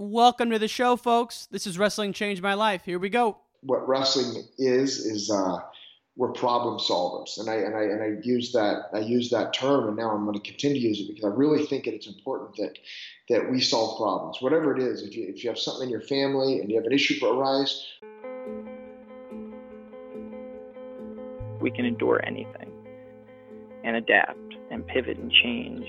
[0.00, 1.48] Welcome to the show, folks.
[1.50, 2.84] This is Wrestling Changed My Life.
[2.84, 3.38] Here we go.
[3.62, 5.58] What wrestling is is uh,
[6.14, 9.88] we're problem solvers, and I and I and I use that I use that term,
[9.88, 12.06] and now I'm going to continue to use it because I really think that it's
[12.06, 12.78] important that
[13.28, 15.02] that we solve problems, whatever it is.
[15.02, 17.84] If you if you have something in your family and you have an issue arise,
[21.60, 22.70] we can endure anything
[23.82, 25.88] and adapt and pivot and change.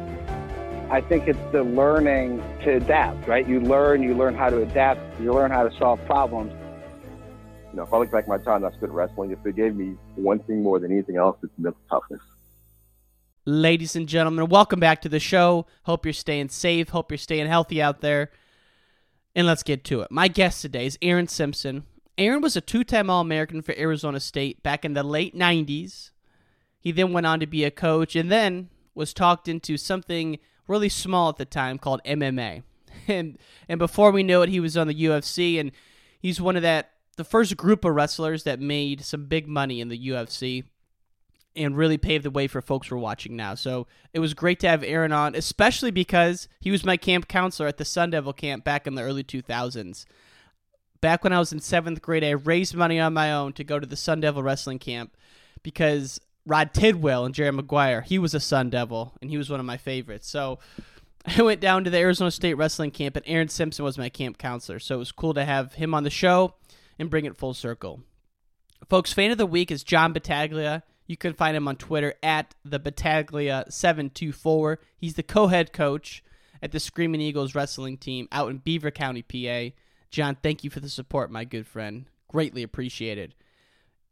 [0.91, 3.47] I think it's the learning to adapt, right?
[3.47, 6.51] You learn, you learn how to adapt, you learn how to solve problems.
[7.71, 9.73] You know, if I look back at my time I spent wrestling, if it gave
[9.73, 12.19] me one thing more than anything else, it's mental toughness.
[13.45, 15.65] Ladies and gentlemen, welcome back to the show.
[15.83, 16.89] Hope you're staying safe.
[16.89, 18.29] Hope you're staying healthy out there.
[19.33, 20.11] And let's get to it.
[20.11, 21.85] My guest today is Aaron Simpson.
[22.17, 26.11] Aaron was a two time All American for Arizona State back in the late 90s.
[26.81, 30.37] He then went on to be a coach and then was talked into something
[30.71, 32.63] really small at the time called MMA.
[33.07, 35.71] And and before we knew it, he was on the UFC and
[36.19, 39.87] he's one of that the first group of wrestlers that made some big money in
[39.87, 40.65] the UFC
[41.55, 43.55] and really paved the way for folks who are watching now.
[43.55, 47.67] So it was great to have Aaron on, especially because he was my camp counselor
[47.67, 50.05] at the Sun Devil camp back in the early 2000s
[51.01, 53.79] back when I was in seventh grade, I raised money on my own to go
[53.79, 55.17] to the Sun Devil wrestling camp
[55.63, 59.59] because Rod Tidwell and Jerry Maguire, he was a Sun Devil and he was one
[59.59, 60.29] of my favorites.
[60.29, 60.59] So
[61.25, 64.37] I went down to the Arizona State wrestling camp and Aaron Simpson was my camp
[64.37, 64.79] counselor.
[64.79, 66.55] So it was cool to have him on the show
[66.97, 68.01] and bring it full circle.
[68.89, 70.83] Folks, fan of the week is John Battaglia.
[71.05, 74.77] You can find him on Twitter at the Battaglia724.
[74.97, 76.23] He's the co-head coach
[76.61, 79.75] at the Screaming Eagles wrestling team out in Beaver County, PA.
[80.09, 82.05] John, thank you for the support, my good friend.
[82.27, 83.35] Greatly appreciated.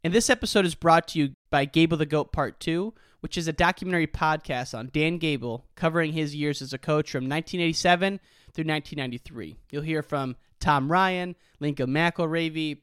[0.02, 3.46] And this episode is brought to you by Gable the Goat Part 2, which is
[3.46, 8.18] a documentary podcast on Dan Gable covering his years as a coach from 1987
[8.54, 9.56] through 1993.
[9.70, 12.78] You'll hear from Tom Ryan, Lincoln McIlravy,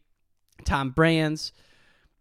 [0.63, 1.53] Tom Brands,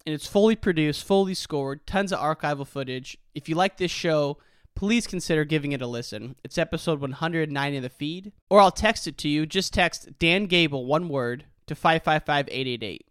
[0.07, 3.19] and it's fully produced, fully scored, tons of archival footage.
[3.35, 4.39] If you like this show,
[4.75, 6.37] please consider giving it a listen.
[6.43, 9.45] It's episode 109 in the feed, or I'll text it to you.
[9.45, 13.07] Just text Dan Gable, one word, to 555 888.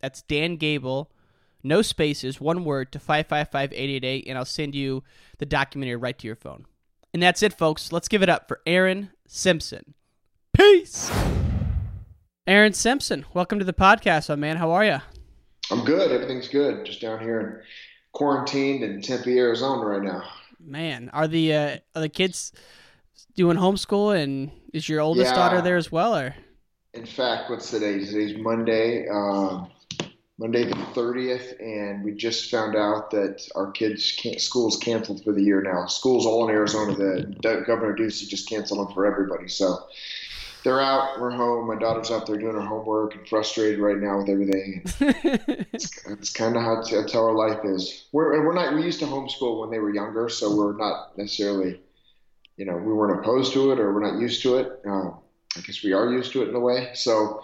[0.00, 1.10] That's Dan Gable,
[1.62, 5.02] no spaces, one word, to 555 888, and I'll send you
[5.38, 6.66] the documentary right to your phone.
[7.12, 7.92] And that's it, folks.
[7.92, 9.94] Let's give it up for Aaron Simpson.
[10.52, 11.10] Peace!
[12.46, 14.56] Aaron Simpson, welcome to the podcast, my man.
[14.56, 14.98] How are you?
[15.70, 16.10] I'm good.
[16.10, 16.84] Everything's good.
[16.84, 17.60] Just down here in
[18.12, 20.24] quarantined in Tempe, Arizona right now
[20.64, 22.52] man, are the uh, are the kids
[23.34, 25.36] doing homeschool, and is your oldest yeah.
[25.36, 26.34] daughter there as well, or?
[26.92, 28.04] In fact, what's today?
[28.04, 29.70] Today's Monday, um,
[30.40, 34.40] Monday the thirtieth, and we just found out that our kids can't.
[34.40, 35.84] School's canceled for the year now.
[35.84, 36.94] Schools all in Arizona.
[36.94, 39.48] The Governor Ducey just canceled them for everybody.
[39.48, 39.86] So
[40.64, 41.20] they're out.
[41.20, 41.68] We're home.
[41.68, 44.80] My daughter's out there doing her homework and frustrated right now with everything.
[45.74, 48.06] it's, it's kind of how that's how our life is.
[48.12, 48.74] We're we're not.
[48.74, 51.82] We used to homeschool when they were younger, so we're not necessarily,
[52.56, 54.80] you know, we weren't opposed to it or we're not used to it.
[54.88, 55.10] Uh,
[55.54, 56.92] I guess we are used to it in a way.
[56.94, 57.42] So.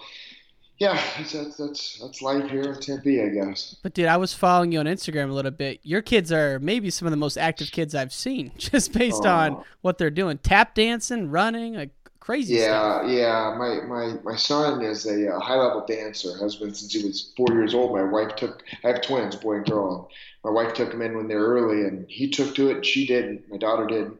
[0.79, 3.77] Yeah, that's, that's that's life here in Tempe, I guess.
[3.83, 5.81] But dude, I was following you on Instagram a little bit.
[5.83, 9.31] Your kids are maybe some of the most active kids I've seen, just based oh.
[9.31, 11.91] on what they're doing: tap dancing, running, like
[12.27, 13.11] crazy yeah, stuff.
[13.11, 16.93] Yeah, My, my, my son is a, uh, a high level dancer, has been since
[16.93, 17.93] he was four years old.
[17.93, 19.95] My wife took, I have twins, boy and girl.
[19.95, 20.07] And
[20.45, 22.87] my wife took him in when they were early, and he took to it, and
[22.87, 23.49] she didn't.
[23.49, 24.11] my daughter did.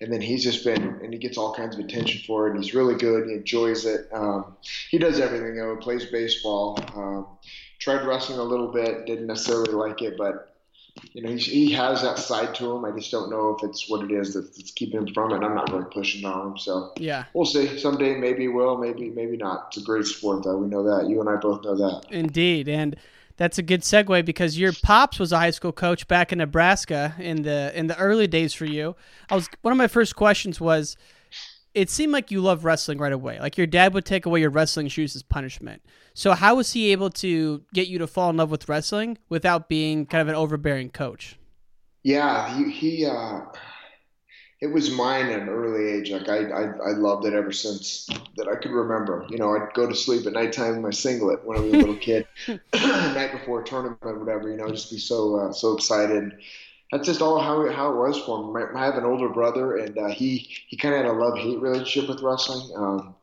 [0.00, 2.62] And then he's just been, and he gets all kinds of attention for it, and
[2.62, 3.28] he's really good.
[3.28, 4.08] He enjoys it.
[4.12, 4.56] Um,
[4.90, 5.74] he does everything, though.
[5.74, 6.78] He plays baseball.
[6.94, 7.26] Um,
[7.78, 10.56] tried wrestling a little bit, didn't necessarily like it, but
[11.12, 12.84] you know, he, he has that side to him.
[12.84, 15.44] I just don't know if it's what it is that's, that's keeping him from it.
[15.44, 17.78] I'm not really pushing on him, so yeah, we'll see.
[17.78, 19.66] Someday maybe will, maybe maybe not.
[19.68, 20.56] It's a great sport, though.
[20.56, 21.08] We know that.
[21.08, 22.06] You and I both know that.
[22.10, 22.96] Indeed, and
[23.36, 27.14] that's a good segue because your pops was a high school coach back in Nebraska
[27.18, 28.96] in the in the early days for you.
[29.30, 30.96] I was one of my first questions was
[31.74, 33.38] it seemed like you loved wrestling right away.
[33.38, 35.82] Like your dad would take away your wrestling shoes as punishment.
[36.14, 39.68] So how was he able to get you to fall in love with wrestling without
[39.68, 41.38] being kind of an overbearing coach?
[42.02, 43.40] Yeah, he, he uh,
[44.60, 46.10] it was mine at an early age.
[46.10, 49.26] Like I, I, I loved it ever since that I could remember.
[49.28, 51.76] You know, I'd go to sleep at nighttime in my singlet when I was a
[51.76, 52.26] little kid,
[52.74, 54.50] night before a tournament or whatever.
[54.50, 56.32] You know, just be so uh, so excited.
[56.90, 58.62] That's just all how how it was for me.
[58.74, 60.38] I have an older brother, and uh, he
[60.68, 62.74] he kind of had a love hate relationship with wrestling.
[62.76, 63.14] Um,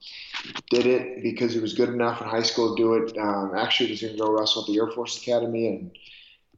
[0.69, 3.17] did it because he was good enough in high school to do it.
[3.17, 5.97] Um, actually, was going to go wrestle at the Air Force Academy and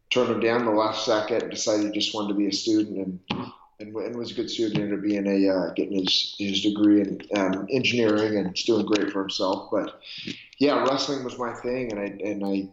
[0.09, 1.43] turned him down the last second.
[1.43, 2.97] and Decided he just wanted to be a student
[3.29, 4.79] and and, and was a good student.
[4.79, 9.11] Ended up being a uh, getting his his degree in um, engineering and doing great
[9.11, 9.69] for himself.
[9.71, 10.01] But
[10.57, 12.69] yeah, wrestling was my thing, and I and I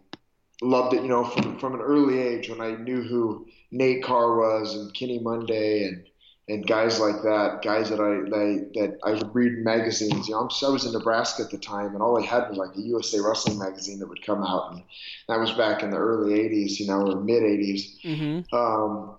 [0.64, 1.02] loved it.
[1.02, 4.93] You know, from from an early age when I knew who Nate Carr was and
[4.94, 6.06] Kenny Monday and
[6.49, 10.28] and guys like that, guys that I that, that I would read in magazines.
[10.28, 12.76] You know, I was in Nebraska at the time, and all I had was like
[12.76, 14.82] a USA Wrestling magazine that would come out, and
[15.28, 18.02] that was back in the early '80s, you know, or mid '80s.
[18.05, 18.55] Mm-hmm.
[18.55, 19.16] Um,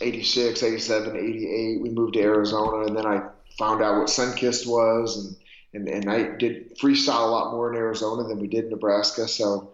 [0.00, 1.80] 86, 87, 88.
[1.80, 3.22] We moved to Arizona, and then I
[3.58, 5.36] found out what Sunkist was,
[5.72, 8.70] and, and, and I did freestyle a lot more in Arizona than we did in
[8.70, 9.28] Nebraska.
[9.28, 9.72] So,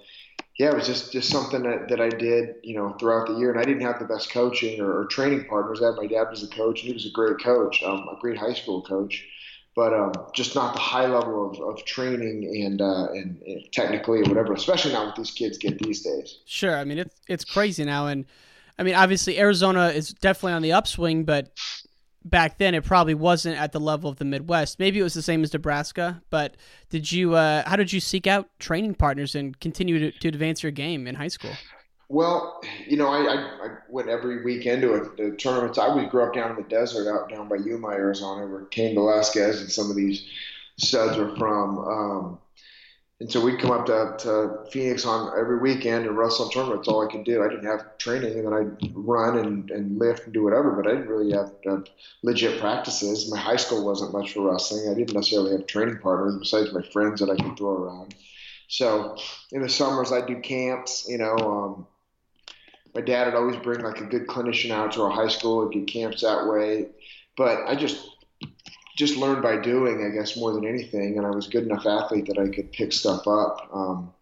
[0.58, 3.50] yeah, it was just, just something that, that I did, you know, throughout the year.
[3.50, 5.80] And I didn't have the best coaching or, or training partners.
[5.82, 8.18] I had my dad was a coach, and he was a great coach, um, a
[8.20, 9.24] great high school coach,
[9.76, 14.18] but um, just not the high level of, of training and, uh, and, and technically
[14.18, 16.38] or whatever, especially not what these kids get these days.
[16.46, 16.76] Sure.
[16.76, 18.08] I mean, it's, it's crazy now.
[18.08, 18.24] And,
[18.78, 21.50] I mean, obviously Arizona is definitely on the upswing, but
[22.24, 24.78] back then it probably wasn't at the level of the Midwest.
[24.78, 26.56] Maybe it was the same as Nebraska, but
[26.90, 27.34] did you?
[27.34, 31.06] Uh, how did you seek out training partners and continue to, to advance your game
[31.06, 31.52] in high school?
[32.10, 35.78] Well, you know, I, I, I went every weekend to a, tournaments.
[35.78, 38.94] I would grew up down in the desert, out down by Yuma, Arizona, where Cain
[38.94, 40.26] Velasquez and some of these
[40.78, 41.78] studs were from.
[41.78, 42.38] Um,
[43.20, 46.86] and so we'd come up to, to Phoenix on every weekend and wrestle tournaments.
[46.86, 47.42] All I could do.
[47.42, 50.70] I didn't have training, and then I'd run and, and lift and do whatever.
[50.70, 51.86] But I didn't really have, have
[52.22, 53.28] legit practices.
[53.28, 54.88] My high school wasn't much for wrestling.
[54.88, 58.14] I didn't necessarily have training partners besides my friends that I could throw around.
[58.68, 59.16] So
[59.50, 61.06] in the summers, I'd do camps.
[61.08, 61.86] You know, um,
[62.94, 65.72] my dad would always bring like a good clinician out to our high school and
[65.72, 66.90] do camps that way.
[67.36, 68.08] But I just
[68.98, 71.16] just learned by doing, I guess, more than anything.
[71.16, 73.70] And I was a good enough athlete that I could pick stuff up.
[73.72, 74.12] Um,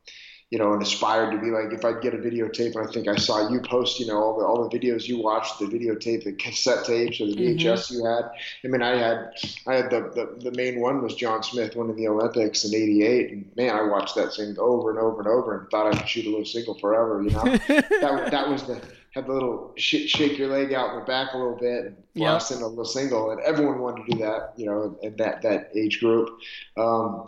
[0.51, 3.09] you know, and aspired to be like if I'd get a videotape and I think
[3.09, 6.23] I saw you post, you know, all the all the videos you watched, the videotape,
[6.23, 7.95] the cassette tapes or the VHS mm-hmm.
[7.97, 8.31] you had.
[8.65, 9.33] I mean, I had
[9.67, 13.33] I had the, the the main one was John Smith winning the Olympics in '88,
[13.33, 16.09] and man, I watched that thing over and over and over and thought I could
[16.09, 17.21] shoot a little single forever.
[17.25, 18.81] You know, that that was the
[19.17, 21.97] have the little sh- shake your leg out in the back a little bit and
[22.15, 25.41] blast in a little single, and everyone wanted to do that, you know, in that
[25.43, 26.29] that age group.
[26.77, 27.25] Um,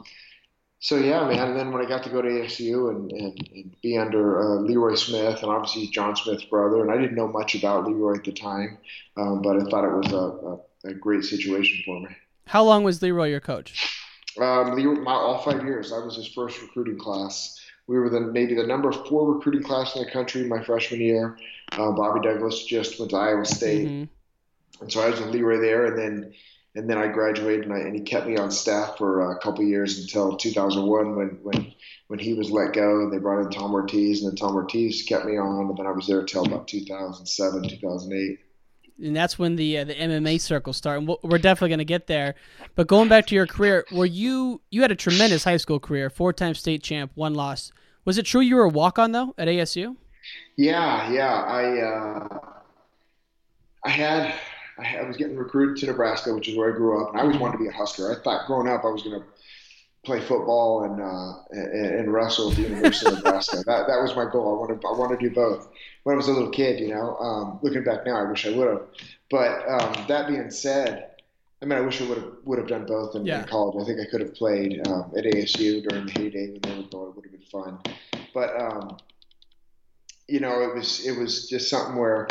[0.81, 1.49] so yeah, man.
[1.49, 4.61] And then when I got to go to ASU and, and, and be under uh,
[4.61, 8.25] Leroy Smith, and obviously John Smith's brother, and I didn't know much about Leroy at
[8.25, 8.79] the time,
[9.17, 12.15] um, but I thought it was a, a, a, great situation for me.
[12.47, 14.05] How long was Leroy your coach?
[14.39, 15.91] Um, Leroy, my, all five years.
[15.91, 17.59] I was his first recruiting class
[17.89, 21.37] we were the maybe the number four recruiting class in the country my freshman year.
[21.73, 24.83] Uh, Bobby Douglas just went to Iowa State, mm-hmm.
[24.83, 26.35] and so I was with Leroy there, and then
[26.75, 29.65] and then I graduated, and, I, and he kept me on staff for a couple
[29.65, 31.75] years until 2001 when when
[32.07, 35.03] when he was let go, and they brought in Tom Ortiz, and then Tom Ortiz
[35.03, 38.39] kept me on, and then I was there until about 2007, 2008
[39.03, 40.99] and that's when the uh, the MMA circle start.
[40.99, 42.35] And we're definitely going to get there.
[42.75, 46.11] But going back to your career, were you you had a tremendous high school career,
[46.11, 47.73] four time state champ, one loss.
[48.05, 49.97] Was it true you were a walk on though at ASU?
[50.57, 51.35] Yeah, yeah.
[51.35, 52.39] I uh,
[53.85, 54.35] I had
[54.79, 57.39] I was getting recruited to Nebraska, which is where I grew up, and I always
[57.39, 58.13] wanted to be a Husker.
[58.13, 59.27] I thought growing up I was going to
[60.09, 63.63] play football and, uh, and, and wrestle at the University of Nebraska.
[63.67, 64.57] That that was my goal.
[64.57, 65.69] I wanted I want to do both.
[66.05, 68.57] When I was a little kid, you know, um, looking back now, I wish I
[68.57, 68.83] would have.
[69.31, 71.11] But um, that being said,
[71.61, 73.43] I mean, I wish I would have would have done both in, yeah.
[73.43, 73.77] in, college.
[73.83, 76.89] I think I could have played um, at ASU during the heyday when they were
[76.89, 77.11] going.
[77.11, 77.79] It would have been fun.
[78.33, 78.97] But um,
[80.27, 82.27] you know, it was it was just something where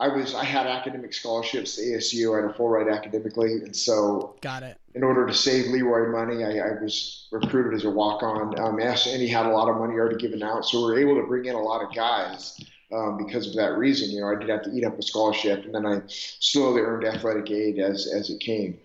[0.00, 2.32] I was I had academic scholarships to ASU.
[2.38, 4.76] I had a full ride academically, and so got it.
[4.94, 8.58] In order to save Leroy money, I, I was recruited as a walk on.
[8.60, 11.20] Um, and he had a lot of money already given out, so we were able
[11.20, 12.58] to bring in a lot of guys
[12.92, 14.10] um, because of that reason.
[14.10, 17.04] You know, I did have to eat up a scholarship, and then I slowly earned
[17.04, 18.78] athletic aid as as it came.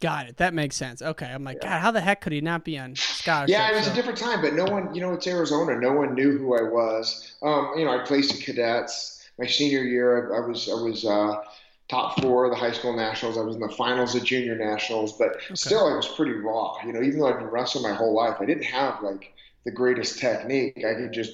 [0.00, 0.36] Got it.
[0.36, 1.00] That makes sense.
[1.00, 1.26] Okay.
[1.26, 3.50] I'm like, God, how the heck could he not be on scholarship?
[3.50, 5.80] Yeah, it was So- a different time, but no one, you know, it's Arizona.
[5.80, 7.34] No one knew who I was.
[7.40, 9.15] Um, you know, I placed in cadets.
[9.38, 11.42] My senior year, I, I was I was uh,
[11.88, 13.38] top four of the high school nationals.
[13.38, 16.76] I was in the finals of junior nationals, but still, I was pretty raw.
[16.84, 19.32] You know, even though I've been wrestling my whole life, I didn't have like
[19.64, 20.84] the greatest technique.
[20.84, 21.32] I could just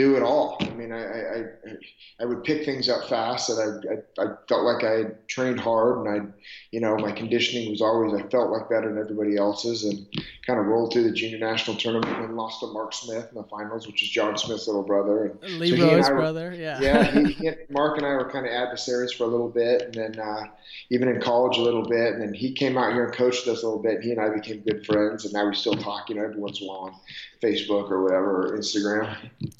[0.00, 0.56] do it all.
[0.60, 1.44] I mean, I I,
[2.20, 5.60] I, would pick things up fast, and I, I I felt like I had trained
[5.60, 6.32] hard, and I,
[6.70, 10.06] you know, my conditioning was always I felt like better than everybody else's, and
[10.46, 13.44] kind of rolled through the junior national tournament and lost to Mark Smith in the
[13.44, 15.26] finals, which is John Smith's little brother.
[15.26, 16.54] And so he and were- brother.
[16.56, 16.80] Yeah.
[16.80, 19.94] yeah, he, he, Mark and I were kind of adversaries for a little bit, and
[19.94, 20.44] then uh,
[20.90, 22.14] even in college a little bit.
[22.14, 23.96] And then he came out here and coached us a little bit.
[23.96, 26.40] And he and I became good friends, and now we still talk, you know, every
[26.40, 26.94] once in a while on
[27.42, 29.16] Facebook or whatever, or Instagram.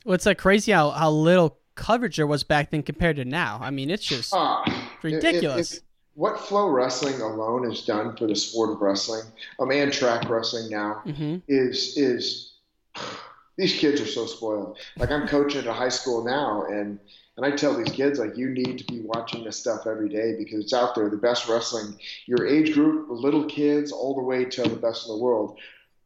[0.06, 3.58] It's like crazy how, how little coverage there was back then compared to now.
[3.60, 5.74] I mean, it's just if- ridiculous.
[5.74, 5.80] if-
[6.14, 9.22] what Flow Wrestling alone has done for the sport of wrestling,
[9.58, 12.52] um, and track wrestling now, hmm is is
[13.56, 14.78] these kids are so spoiled.
[14.98, 16.98] Like I'm coaching at a high school now, and
[17.36, 20.34] and I tell these kids like you need to be watching this stuff every day
[20.36, 21.08] because it's out there.
[21.08, 21.96] The best wrestling,
[22.26, 25.58] your age group, little kids, all the way to the best in the world,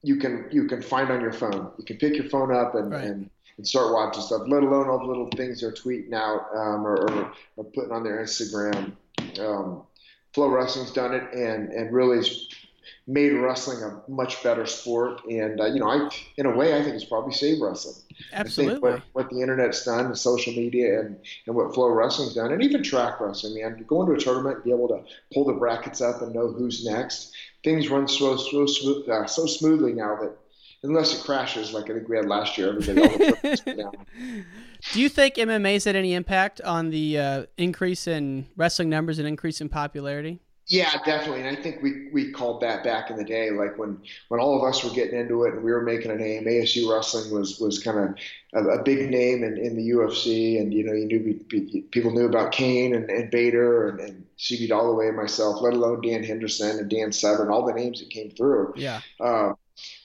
[0.02, 1.72] you can you can find on your phone.
[1.78, 2.92] You can pick your phone up and.
[2.92, 3.04] Right.
[3.04, 6.86] and and start watching stuff, let alone all the little things they're tweeting out um,
[6.86, 8.92] or, or, or putting on their Instagram.
[9.38, 9.82] Um,
[10.32, 12.48] Flow Wrestling's done it, and and really has
[13.06, 15.24] made wrestling a much better sport.
[15.26, 17.96] And uh, you know, I in a way, I think it's probably saved wrestling.
[18.32, 18.74] I Absolutely.
[18.74, 22.52] think what, what the internet's done, the social media, and, and what Flow Wrestling's done,
[22.52, 25.44] and even track wrestling, man, to go into a tournament and be able to pull
[25.44, 27.32] the brackets up and know who's next.
[27.62, 30.36] Things run so so smooth, uh, so smoothly now that
[30.84, 33.74] unless it crashes like I think we had last year, everybody all the tournaments go
[33.74, 33.92] down.
[34.92, 39.26] Do you think MMA's had any impact on the uh, increase in wrestling numbers and
[39.26, 40.40] increase in popularity?
[40.66, 41.42] Yeah, definitely.
[41.42, 43.98] And I think we, we called that back in the day, like when,
[44.28, 46.44] when all of us were getting into it and we were making a name.
[46.44, 50.72] ASU wrestling was, was kind of a, a big name in, in the UFC, and
[50.72, 54.70] you know you knew be- people knew about Cain and, and Bader and, and CB
[54.70, 58.30] Dollaway and myself, let alone Dan Henderson and Dan Severn, all the names that came
[58.30, 58.72] through.
[58.76, 59.00] Yeah.
[59.20, 59.56] Um,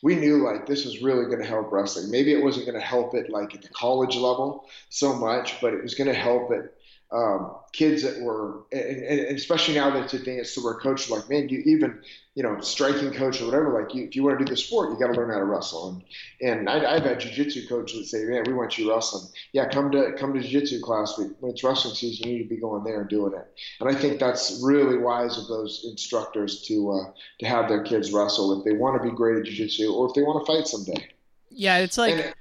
[0.02, 2.10] we knew like this was really going to help wrestling.
[2.10, 5.74] Maybe it wasn't going to help it like at the college level so much, but
[5.74, 6.74] it was going to help it
[7.12, 11.12] um, kids that were, and, and and especially now that it's advanced to where coaches
[11.12, 12.02] are like, man, you even,
[12.36, 14.92] you know, striking coach or whatever, like you, if you want to do the sport,
[14.92, 16.04] you got to learn how to wrestle.
[16.42, 19.28] And, and I, I've had jujitsu coaches that say, man, we want you wrestling.
[19.54, 21.18] Yeah, come to come to jiu-jitsu class.
[21.18, 23.48] When it's wrestling season, you need to be going there and doing it.
[23.80, 28.12] And I think that's really wise of those instructors to uh, to have their kids
[28.12, 30.68] wrestle if they want to be great at jiu-jitsu or if they want to fight
[30.68, 31.08] someday.
[31.50, 32.34] Yeah, it's like And-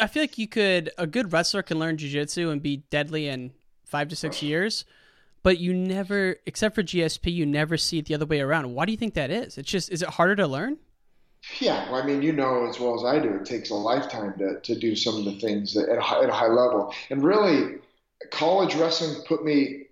[0.00, 3.52] I feel like you could a good wrestler can learn jujitsu and be deadly in
[3.86, 4.84] five to six years,
[5.42, 8.74] but you never, except for GSP, you never see it the other way around.
[8.74, 9.56] Why do you think that is?
[9.56, 10.78] It's just is it harder to learn?
[11.60, 14.34] Yeah, well, I mean, you know as well as I do, it takes a lifetime
[14.38, 16.92] to, to do some of the things that at, a high, at a high level.
[17.10, 17.76] And really,
[18.32, 19.84] college wrestling put me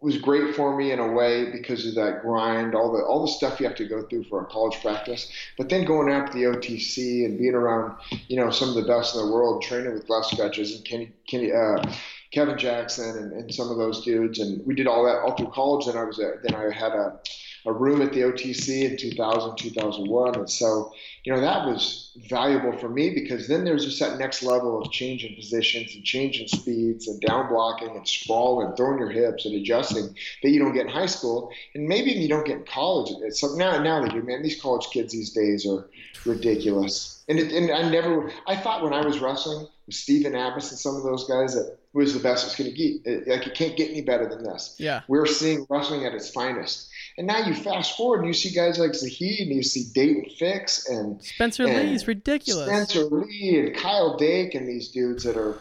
[0.00, 3.32] was great for me in a way because of that grind, all the all the
[3.32, 5.30] stuff you have to go through for a college practice.
[5.56, 7.96] But then going out to the OTC and being around,
[8.28, 11.12] you know, some of the best in the world, training with Les Gutches and Kenny,
[11.26, 11.82] Kenny uh,
[12.30, 15.50] Kevin Jackson and, and some of those dudes, and we did all that all through
[15.50, 15.86] college.
[15.86, 17.18] And I was at, then I had a
[17.66, 20.34] a room at the OTC in 2000, 2001.
[20.36, 20.92] And so,
[21.24, 24.90] you know, that was valuable for me because then there's just that next level of
[24.90, 29.54] changing positions and changing speeds and down blocking and sprawl and throwing your hips and
[29.54, 31.52] adjusting that you don't get in high school.
[31.74, 33.14] And maybe you don't get in college.
[33.22, 34.42] It's so now, now they do, man.
[34.42, 35.88] These college kids these days are
[36.24, 37.22] ridiculous.
[37.28, 40.96] And, it, and I never, I thought when I was wrestling Stephen Abas and some
[40.96, 43.28] of those guys that was the best it's going to get.
[43.28, 44.74] Like, it can't get any better than this.
[44.78, 45.02] Yeah.
[45.08, 46.88] We're seeing wrestling at its finest.
[47.16, 50.36] And now you fast forward and you see guys like Zahid and you see Daton
[50.38, 52.66] Fix and Spencer and Lee is ridiculous.
[52.66, 55.60] Spencer Lee and Kyle Dake and these dudes that are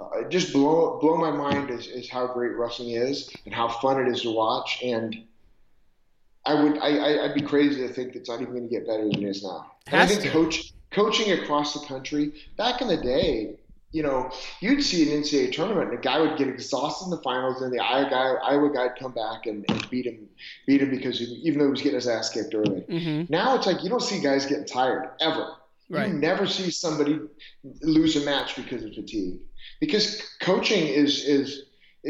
[0.00, 4.00] uh, just blow blow my mind is, is how great wrestling is and how fun
[4.00, 4.80] it is to watch.
[4.82, 5.24] And
[6.44, 8.86] I would I, I I'd be crazy to think it's not even going to get
[8.86, 9.72] better than it is now.
[9.86, 10.30] And I think to.
[10.30, 13.57] coach coaching across the country back in the day.
[13.90, 14.30] You know,
[14.60, 17.72] you'd see an NCAA tournament, and a guy would get exhausted in the finals, and
[17.72, 20.28] the Iowa guy, Iowa guy'd come back and, and beat him,
[20.66, 22.82] beat him because he, even though he was getting his ass kicked early.
[22.82, 25.54] hmm Now it's like you don't see guys getting tired ever.
[25.90, 26.08] Right.
[26.08, 27.18] You never see somebody
[27.80, 29.38] lose a match because of fatigue.
[29.80, 31.67] Because coaching is is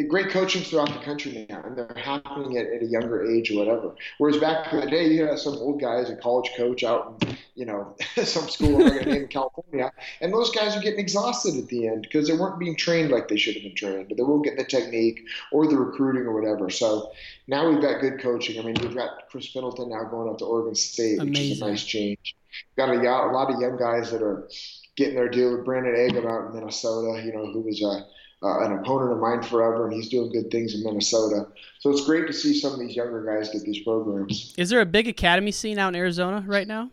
[0.09, 3.59] great coaching throughout the country now, and they're happening at, at a younger age or
[3.59, 3.95] whatever.
[4.19, 7.37] Whereas back in the day, you had some old guys, a college coach out in,
[7.55, 9.91] you know, some school in California,
[10.21, 13.29] and those guys are getting exhausted at the end because they weren't being trained like
[13.29, 16.39] they should have been trained, but they weren't getting the technique or the recruiting or
[16.39, 16.69] whatever.
[16.69, 17.11] So
[17.47, 18.61] now we've got good coaching.
[18.61, 21.67] I mean, we've got Chris Pendleton now going up to Oregon State, which is a
[21.67, 22.37] nice change.
[22.77, 24.49] Got a, a lot of young guys that are
[24.97, 28.05] getting their deal with Brandon Eggum out in Minnesota, you know, who was a
[28.43, 31.47] uh, an opponent of mine forever, and he's doing good things in Minnesota.
[31.81, 34.55] So it's great to see some of these younger guys get these programs.
[34.57, 36.91] Is there a big academy scene out in Arizona right now?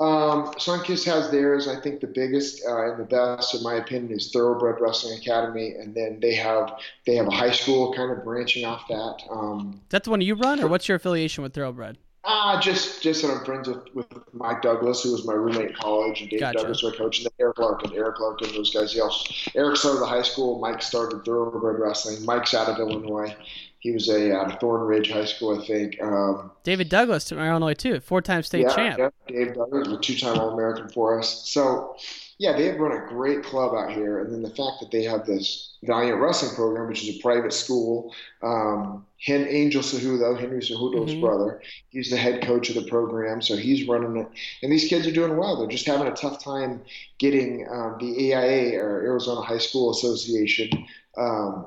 [0.00, 1.66] Um, Sunkist has theirs.
[1.66, 5.72] I think the biggest uh, and the best, in my opinion, is Thoroughbred Wrestling Academy,
[5.72, 9.24] and then they have they have a high school kind of branching off that.
[9.28, 11.98] Um, Is that the one you run, or what's your affiliation with Thoroughbred?
[12.40, 15.74] Ah, just just that I'm friends with, with Mike Douglas, who was my roommate in
[15.74, 16.58] college, and Dave Gotcha.
[16.58, 17.92] Douglas, my coach, and then Eric Larkin.
[17.94, 18.92] Eric Larkin, those guys.
[18.92, 20.60] He also, Eric started the high school.
[20.60, 22.24] Mike started Thoroughbred Wrestling.
[22.24, 23.34] Mike's out of Illinois.
[23.80, 26.02] He was a out of Thornridge High School, I think.
[26.02, 28.98] Um, David Douglas from Illinois too, four-time state yeah, champ.
[28.98, 31.48] yeah, Dave Douglas a two-time All-American for us.
[31.48, 31.94] So,
[32.38, 35.04] yeah, they have run a great club out here, and then the fact that they
[35.04, 38.12] have this Valiant Wrestling program, which is a private school.
[38.42, 41.20] Um, Hen, Angel Cejudo, Henry Cejudo's Mhm.
[41.20, 44.28] brother, he's the head coach of the program, so he's running it.
[44.62, 45.56] And these kids are doing well.
[45.56, 46.82] They're just having a tough time
[47.18, 50.70] getting um, the AIA or Arizona High School Association.
[51.16, 51.66] Um,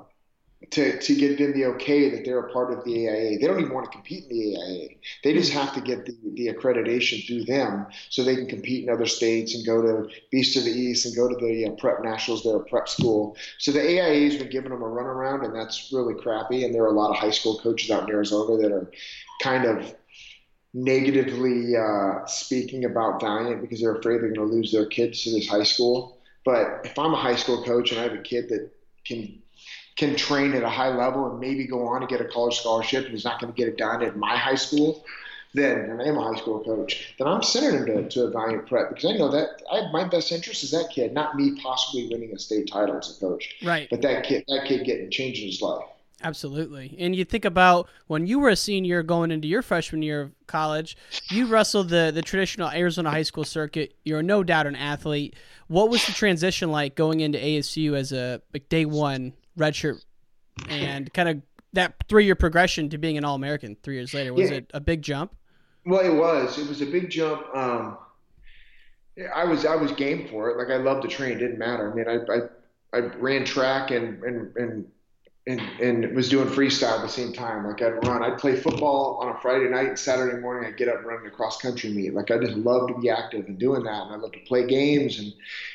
[0.70, 3.40] to, to get them the okay that they're a part of the AIA.
[3.40, 4.88] They don't even want to compete in the AIA.
[5.24, 8.94] They just have to get the, the accreditation through them so they can compete in
[8.94, 12.04] other states and go to Beast of the East and go to the uh, prep
[12.04, 13.36] nationals there, are prep school.
[13.58, 16.64] So the AIA has been giving them a runaround, and that's really crappy.
[16.64, 18.92] And there are a lot of high school coaches out in Arizona that are
[19.42, 19.96] kind of
[20.74, 25.32] negatively uh, speaking about Valiant because they're afraid they're going to lose their kids to
[25.32, 26.20] this high school.
[26.46, 28.72] But if I'm a high school coach and I have a kid that
[29.06, 29.41] can
[29.96, 33.06] can train at a high level and maybe go on to get a college scholarship
[33.06, 35.04] and is not going to get it done at my high school,
[35.54, 38.32] then, and I am a high school coach, then I'm sending him to, to a
[38.32, 41.36] Valiant Prep because I know that I have my best interest is that kid, not
[41.36, 43.88] me possibly winning a state title as a coach, Right.
[43.90, 45.84] but that kid, that kid getting changing his life.
[46.24, 46.96] Absolutely.
[47.00, 50.32] And you think about when you were a senior going into your freshman year of
[50.48, 50.96] college,
[51.32, 53.96] you wrestled the, the traditional Arizona high school circuit.
[54.06, 55.36] You're no doubt an athlete.
[55.68, 60.04] What was the transition like going into ASU as a like day one redshirt
[60.70, 61.42] and kind of
[61.74, 64.34] that three year progression to being an All American three years later?
[64.34, 64.58] Was Yeah.
[64.58, 65.34] it a big jump?
[65.86, 66.58] Well, it was.
[66.60, 67.44] It was a big jump.
[67.56, 67.98] Um,
[69.34, 70.58] I was I was game for it.
[70.58, 71.34] Like I loved to train.
[71.34, 71.92] It didn't matter.
[71.92, 74.88] I mean, I I, I ran track and and and.
[75.48, 77.66] And, and was doing freestyle at the same time.
[77.66, 80.70] Like I'd run, I'd play football on a Friday night and Saturday morning.
[80.70, 82.14] I'd get up running a cross country meet.
[82.14, 84.04] Like I just love to be active and doing that.
[84.04, 85.34] And I love to play games and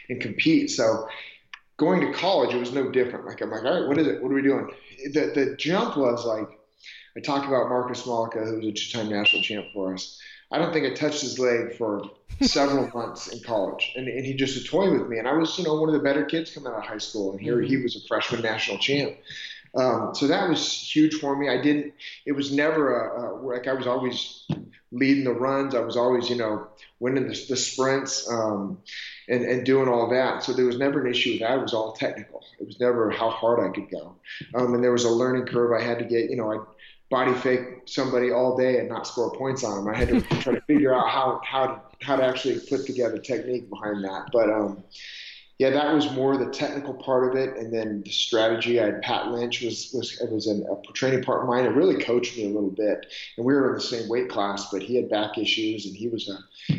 [0.08, 0.70] and compete.
[0.70, 1.08] So
[1.76, 3.26] going to college, it was no different.
[3.26, 4.22] Like I'm like, all right, what is it?
[4.22, 4.70] What are we doing?
[5.12, 6.48] The the jump was like
[7.16, 10.20] I talked about Markus Mollica, who was a two-time national champ for us.
[10.52, 12.02] I don't think I touched his leg for
[12.42, 15.18] several months in college, and, and he just a toy with me.
[15.18, 17.32] And I was, you know, one of the better kids coming out of high school,
[17.32, 19.16] and here he was a freshman national champ.
[19.74, 21.48] Um, so that was huge for me.
[21.48, 21.94] I didn't.
[22.24, 24.46] It was never a, a like I was always
[24.92, 25.74] leading the runs.
[25.74, 26.68] I was always, you know,
[27.00, 28.78] winning the, the sprints um,
[29.28, 30.42] and and doing all that.
[30.42, 31.58] So there was never an issue with that.
[31.58, 32.42] It was all technical.
[32.58, 34.16] It was never how hard I could go.
[34.54, 36.30] Um, and there was a learning curve I had to get.
[36.30, 36.58] You know, I
[37.10, 39.94] body fake somebody all day and not score points on them.
[39.94, 43.18] I had to try to figure out how how to how to actually put together
[43.18, 44.28] technique behind that.
[44.32, 44.82] But um,
[45.58, 48.78] yeah, that was more the technical part of it, and then the strategy.
[48.78, 51.64] I had Pat Lynch was was was a training partner of mine.
[51.64, 54.70] It really coached me a little bit, and we were in the same weight class,
[54.70, 56.36] but he had back issues, and he was a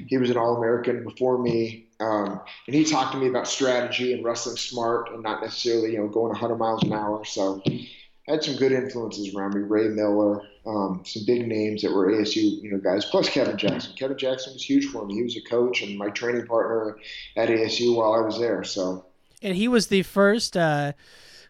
[0.07, 1.87] he was an All American before me.
[1.99, 5.97] Um, and he talked to me about strategy and wrestling smart, and not necessarily you
[5.97, 7.25] know going 100 miles an hour.
[7.25, 9.61] So I had some good influences around me.
[9.61, 13.05] Ray Miller, um, some big names that were ASU, you know, guys.
[13.05, 13.93] Plus Kevin Jackson.
[13.95, 15.15] Kevin Jackson was huge for me.
[15.15, 16.97] He was a coach and my training partner
[17.37, 18.63] at ASU while I was there.
[18.63, 19.05] So
[19.41, 20.57] And he was the first.
[20.57, 20.93] Uh,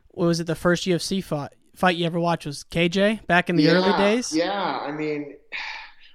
[0.10, 0.48] what was it?
[0.48, 4.36] The first UFC fight fight you ever watched was KJ back in the early days.
[4.36, 5.36] Yeah, I mean,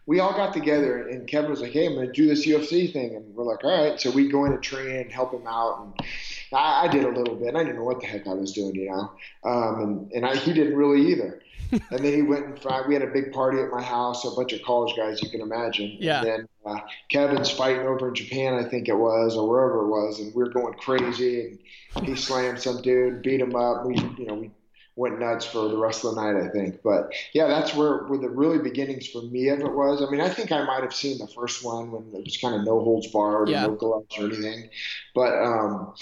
[0.06, 2.92] we all got together, and Kevin was like, "Hey, I'm going to do this UFC
[2.92, 5.46] thing," and we're like, "All right." So we go in and train and help him
[5.46, 6.06] out, and
[6.52, 7.54] I, I did a little bit.
[7.54, 9.12] I didn't know what the heck I was doing, you know,
[9.44, 11.40] um, and and I, he didn't really either.
[11.72, 12.86] And then he went and fought.
[12.86, 15.40] We had a big party at my house, a bunch of college guys you can
[15.40, 15.96] imagine.
[15.98, 16.18] Yeah.
[16.20, 16.80] And then uh,
[17.10, 20.42] Kevin's fighting over in Japan, I think it was, or wherever it was, and we
[20.42, 21.58] are going crazy.
[21.96, 23.84] And he slammed some dude, beat him up.
[23.86, 24.50] We, you know, we
[24.94, 26.80] went nuts for the rest of the night, I think.
[26.84, 30.02] But yeah, that's where, where the really beginnings for me of it was.
[30.06, 32.54] I mean, I think I might have seen the first one when it was kind
[32.54, 33.64] of no holds barred Yeah.
[33.64, 34.68] or no gloves or anything.
[35.14, 35.94] But um,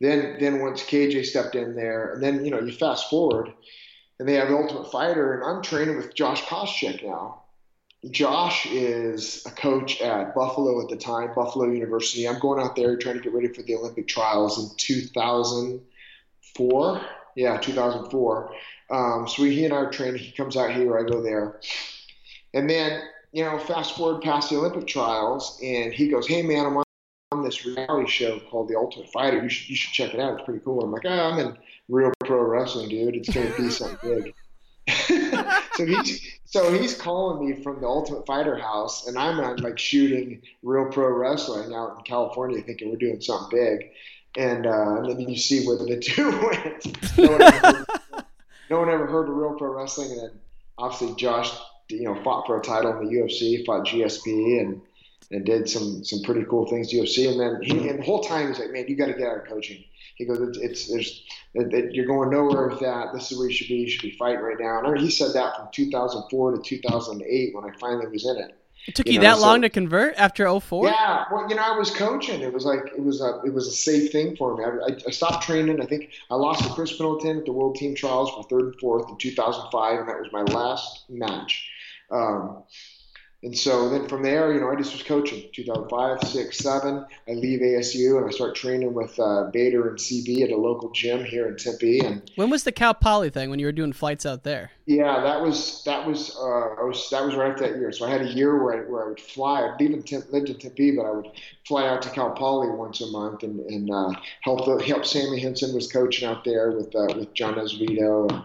[0.00, 3.52] then then once KJ stepped in there, and then you know you fast forward,
[4.18, 7.42] and they have Ultimate Fighter, and I'm training with Josh Koscheck now.
[8.10, 12.28] Josh is a coach at Buffalo at the time, Buffalo University.
[12.28, 17.00] I'm going out there trying to get ready for the Olympic trials in 2004.
[17.36, 18.54] Yeah, 2004.
[18.90, 20.20] Um, so we, he and I are training.
[20.20, 21.58] He comes out here, I go there.
[22.52, 23.00] And then,
[23.32, 26.83] you know, fast forward past the Olympic trials, and he goes, Hey, man, I'm
[27.34, 29.42] on this reality show called The Ultimate Fighter.
[29.42, 30.34] You should, you should check it out.
[30.34, 30.82] It's pretty cool.
[30.82, 31.56] I'm like, oh, I'm in
[31.88, 33.16] real pro wrestling, dude.
[33.16, 34.34] It's going to be something big.
[35.74, 39.78] so he's so he's calling me from the Ultimate Fighter house, and I'm on like
[39.78, 43.90] shooting real pro wrestling out in California, thinking we're doing something big.
[44.36, 47.18] And, uh, then you see where the two went.
[47.18, 47.86] No one, ever,
[48.68, 50.30] no one ever heard of real pro wrestling, and then
[50.76, 51.50] obviously Josh,
[51.88, 54.82] you know, fought for a title in the UFC, fought GSP, and
[55.30, 57.30] and did some some pretty cool things UFC.
[57.30, 59.38] And then he and the whole time he's like, man, you got to get out
[59.38, 59.84] of coaching.
[60.16, 63.12] He goes, it's, it's there's it, it, you're going nowhere with that.
[63.12, 63.76] This is where you should be.
[63.76, 64.78] You should be fighting right now.
[64.78, 68.36] And I mean, he said that from 2004 to 2008 when I finally was in
[68.36, 68.56] it.
[68.86, 70.86] It took you, you know, that so, long to convert after 04?
[70.86, 72.42] Yeah, well, you know, I was coaching.
[72.42, 74.64] It was like it was a it was a safe thing for me.
[74.64, 75.80] I, I stopped training.
[75.80, 78.80] I think I lost to Chris Middleton at the World Team Trials for third and
[78.80, 81.66] fourth in 2005, and that was my last match.
[82.10, 82.64] Um,
[83.44, 87.04] and so then from there, you know, I just was coaching 2005, 6, 7.
[87.28, 90.90] I leave ASU and I start training with uh, Bader and CB at a local
[90.92, 92.00] gym here in Tempe.
[92.00, 94.70] And when was the Cal Poly thing when you were doing flights out there?
[94.86, 97.92] Yeah, that was that was uh, I was that was right after that year.
[97.92, 99.60] So I had a year where I, where I would fly.
[99.60, 101.28] I lived in, Tempe, lived in Tempe, but I would
[101.66, 105.74] fly out to Cal Poly once a month and, and uh, help help Sammy Henson
[105.74, 108.42] was coaching out there with uh, with John Azevedo and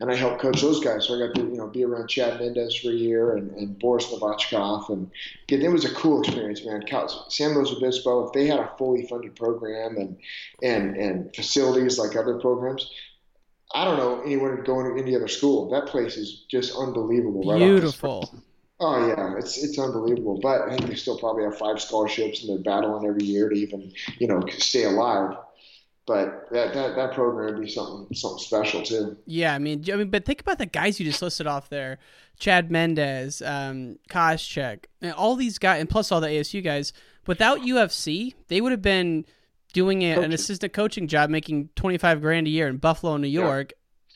[0.00, 1.06] and I helped coach those guys.
[1.06, 3.78] So I got to you know be around Chad Mendes for a year and, and
[3.78, 5.10] Boris Novachkov, and
[5.48, 6.84] it was a cool experience, man.
[7.28, 10.16] San Luis Obispo, if they had a fully funded program and
[10.62, 12.90] and and facilities like other programs,
[13.74, 15.70] I don't know anyone would go into any other school.
[15.70, 17.56] That place is just unbelievable.
[17.56, 18.30] Beautiful.
[18.32, 18.42] Right
[18.80, 20.40] oh yeah, it's it's unbelievable.
[20.40, 23.54] But I think they still probably have five scholarships, and they're battling every year to
[23.54, 25.36] even you know stay alive
[26.10, 29.16] but that, that that program would be something something special too.
[29.26, 32.00] Yeah, I mean, I mean, but think about the guys you just listed off there:
[32.36, 36.92] Chad Mendes, um, Koscheck, and all these guys, and plus all the ASU guys.
[37.28, 39.24] Without UFC, they would have been
[39.72, 43.28] doing a, an assistant coaching job, making twenty five grand a year in Buffalo, New
[43.28, 43.72] York,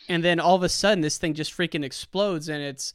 [0.08, 0.16] yeah.
[0.16, 2.92] and then all of a sudden this thing just freaking explodes, and it's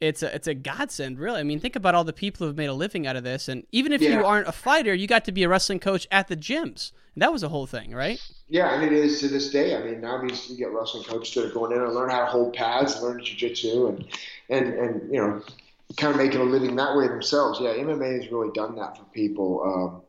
[0.00, 1.40] it's a it's a godsend, really.
[1.40, 3.66] I mean, think about all the people who've made a living out of this, and
[3.70, 4.18] even if yeah.
[4.18, 6.92] you aren't a fighter, you got to be a wrestling coach at the gyms.
[7.14, 8.18] And That was a whole thing, right?
[8.48, 9.76] Yeah, and it is to this day.
[9.76, 12.20] I mean, now these you get wrestling coaches that are going in and learn how
[12.20, 14.04] to hold pads, learn jiu-jitsu, and
[14.48, 15.42] and and you know,
[15.98, 17.60] kind of making a living that way themselves.
[17.60, 20.02] Yeah, MMA has really done that for people, um,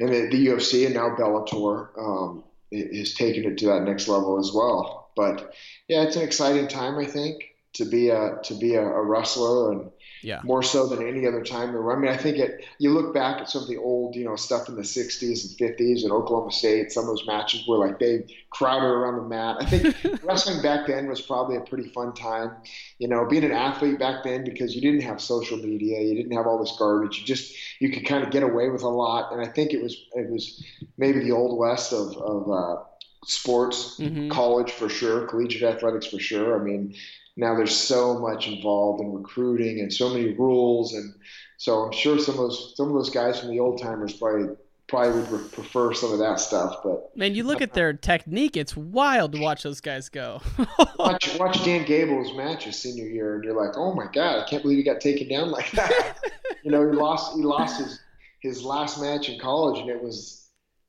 [0.00, 4.38] and the, the, UFC and now Bellator um, is taking it to that next level
[4.38, 5.10] as well.
[5.16, 5.54] But
[5.88, 9.72] yeah, it's an exciting time, I think, to be a to be a, a wrestler
[9.72, 9.90] and
[10.24, 10.40] yeah.
[10.42, 11.76] more so than any other time.
[11.76, 12.64] I mean, I think it.
[12.78, 15.76] You look back at some of the old, you know, stuff in the '60s and
[15.76, 16.92] '50s in Oklahoma State.
[16.92, 19.56] Some of those matches were like they crowded around the mat.
[19.60, 22.52] I think wrestling back then was probably a pretty fun time.
[22.98, 26.32] You know, being an athlete back then because you didn't have social media, you didn't
[26.32, 27.18] have all this garbage.
[27.18, 29.32] You just you could kind of get away with a lot.
[29.32, 30.64] And I think it was it was
[30.96, 32.82] maybe the old west of of uh,
[33.26, 34.30] sports, mm-hmm.
[34.30, 36.60] college for sure, collegiate athletics for sure.
[36.60, 36.94] I mean
[37.36, 41.12] now there's so much involved in recruiting and so many rules and
[41.56, 44.54] so I'm sure some of those some of those guys from the old timers probably
[44.86, 46.76] probably would prefer some of that stuff.
[46.82, 50.42] But man, you look at their technique; it's wild to watch those guys go.
[50.98, 54.48] watch, watch Dan Gable's match his senior year, and you're like, oh my god, I
[54.48, 56.18] can't believe he got taken down like that.
[56.62, 58.00] you know, he lost he lost his
[58.40, 60.43] his last match in college, and it was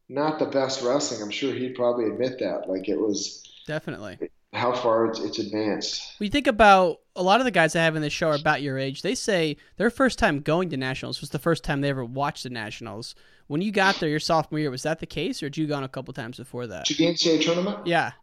[0.09, 1.21] not the best wrestling.
[1.21, 2.69] I'm sure he'd probably admit that.
[2.69, 6.15] Like it was definitely how far it's, it's advanced.
[6.19, 8.61] We think about a lot of the guys I have in this show are about
[8.61, 9.01] your age.
[9.01, 12.43] They say their first time going to nationals was the first time they ever watched
[12.43, 13.15] the nationals.
[13.47, 15.83] When you got there your sophomore year, was that the case, or had you gone
[15.83, 16.85] a couple times before that?
[16.85, 17.85] To the NCAA tournament?
[17.85, 18.13] Yeah.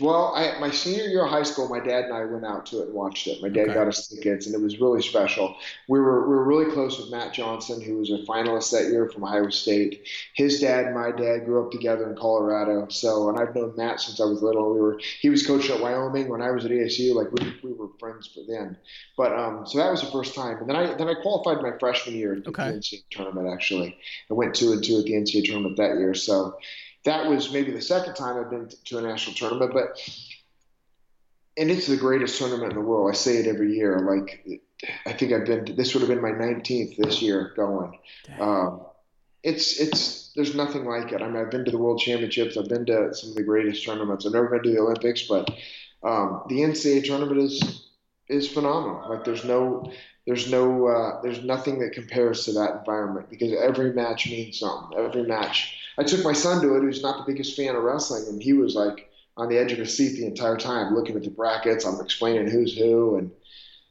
[0.00, 2.80] Well, I, my senior year of high school, my dad and I went out to
[2.80, 3.42] it and watched it.
[3.42, 3.74] My dad okay.
[3.74, 5.54] got us tickets, and it was really special.
[5.86, 9.10] We were we were really close with Matt Johnson, who was a finalist that year
[9.10, 10.08] from Iowa State.
[10.34, 12.88] His dad and my dad grew up together in Colorado.
[12.88, 14.72] So, and I've known Matt since I was little.
[14.72, 17.14] We were he was coached at Wyoming when I was at ASU.
[17.14, 18.78] Like we, we were friends for then.
[19.18, 21.76] But um, so that was the first time, and then I then I qualified my
[21.78, 22.70] freshman year at okay.
[22.70, 23.52] the NCAA tournament.
[23.52, 23.98] Actually,
[24.30, 26.14] I went two and two at the NCAA tournament that year.
[26.14, 26.56] So
[27.06, 29.98] that was maybe the second time I've been to a national tournament, but
[31.56, 33.10] and it's the greatest tournament in the world.
[33.10, 33.98] I say it every year.
[34.00, 34.46] Like
[35.06, 35.64] I think I've been.
[35.66, 37.98] To, this would have been my 19th this year going.
[38.38, 38.82] Um,
[39.42, 41.22] it's it's there's nothing like it.
[41.22, 42.56] I mean, I've been to the World Championships.
[42.56, 44.26] I've been to some of the greatest tournaments.
[44.26, 45.48] I've never been to the Olympics, but
[46.02, 47.88] um, the NCAA tournament is
[48.28, 49.08] is phenomenal.
[49.08, 49.92] Like there's no
[50.26, 54.98] there's no uh, there's nothing that compares to that environment because every match means something.
[54.98, 55.82] Every match.
[55.98, 58.52] I took my son to it, who's not the biggest fan of wrestling, and he
[58.52, 61.84] was like on the edge of his seat the entire time, looking at the brackets.
[61.84, 63.30] I'm explaining who's who, and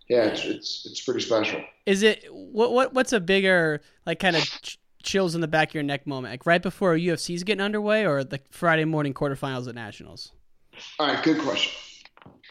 [0.07, 1.61] yeah, it's it's it's pretty special.
[1.85, 5.69] Is it what what what's a bigger like kind of ch- chills in the back
[5.69, 6.33] of your neck moment?
[6.33, 10.31] Like right before UFC's getting underway, or the Friday morning quarterfinals at nationals?
[10.99, 11.73] All right, good question.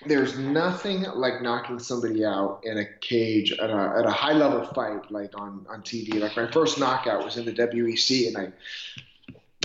[0.06, 4.64] There's nothing like knocking somebody out in a cage at a, at a high level
[4.74, 6.20] fight, like on, on TV.
[6.20, 8.52] Like my first knockout was in the WEC, and I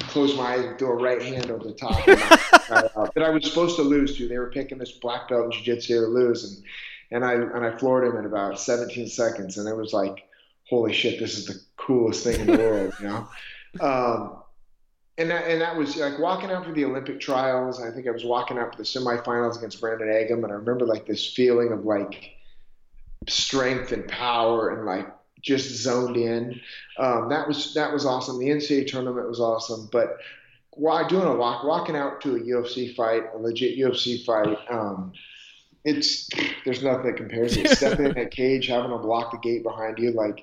[0.10, 3.82] closed my eyes and a right hand over the top that I was supposed to
[3.82, 4.28] lose to.
[4.28, 6.64] They were picking this black belt in jiu-jitsu to lose, and
[7.12, 10.24] and I and I floored him in about 17 seconds, and it was like,
[10.70, 13.28] holy shit, this is the coolest thing in the world, you know.
[13.82, 14.42] Um,
[15.20, 17.80] and that, and that was like walking out for the Olympic trials.
[17.80, 20.88] I think I was walking out for the semifinals against Brandon Eggum, and I remember
[20.88, 22.32] like this feeling of like
[23.28, 25.08] strength and power and like
[25.42, 26.60] just zoned in.
[26.98, 28.40] Um, that was that was awesome.
[28.40, 30.18] The NCAA tournament was awesome, but
[30.72, 35.12] while doing a walk, walking out to a UFC fight, a legit UFC fight, um,
[35.84, 36.30] it's
[36.66, 37.70] there's nothing that compares to it.
[37.78, 40.40] Stepping in that cage, having to block the gate behind you, like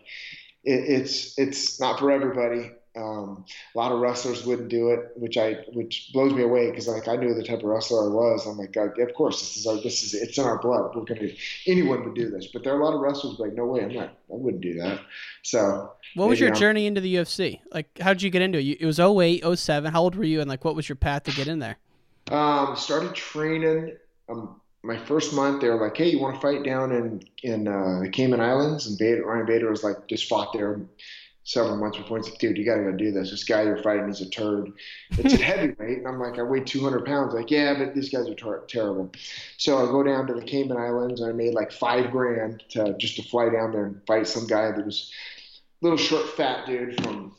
[0.65, 2.73] it, it's it's not for everybody.
[2.97, 6.89] Um, a lot of wrestlers wouldn't do it, which I which blows me away because
[6.89, 8.47] like I knew the type of wrestler I was.
[8.47, 10.93] I'm like, God, of course, this is our this is it's in our blood.
[10.95, 11.29] We're gonna
[11.67, 13.93] anyone would do this, but there are a lot of wrestlers like, no way, I'm
[13.93, 15.01] not, I wouldn't do that.
[15.43, 17.61] So, what was your I'm, journey into the UFC?
[17.71, 18.81] Like, how did you get into it?
[18.81, 19.93] It was 08, 07.
[19.93, 21.77] How old were you, and like, what was your path to get in there?
[22.31, 23.97] Um, started training.
[24.29, 27.69] Um, my first month, they were like, "Hey, you want to fight down in in
[27.69, 30.81] uh, the Cayman Islands?" And Bader, Ryan Bader was like, just fought there
[31.47, 32.19] several months before.
[32.19, 33.31] He's like, dude, you got to go do this.
[33.31, 34.73] This guy you're fighting is a turd.
[35.13, 35.99] It's a heavyweight.
[35.99, 37.35] And I'm like, I weigh 200 pounds.
[37.35, 39.13] Like, yeah, but these guys are ter- terrible.
[39.57, 42.97] So I go down to the Cayman Islands and I made like five grand to
[42.99, 45.13] just to fly down there and fight some guy that was
[45.81, 47.35] a little short, fat dude from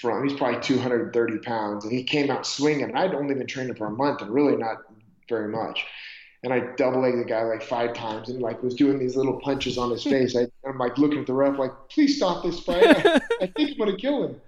[0.00, 2.96] from he's probably 230 pounds and he came out swinging.
[2.96, 4.78] I'd only been training for a month and really not
[5.28, 5.84] very much
[6.44, 9.40] and I double legged the guy like five times and like was doing these little
[9.40, 10.36] punches on his face.
[10.36, 12.84] I, am like looking at the ref like, please stop this fight.
[12.84, 14.40] I, I think I'm gonna kill him,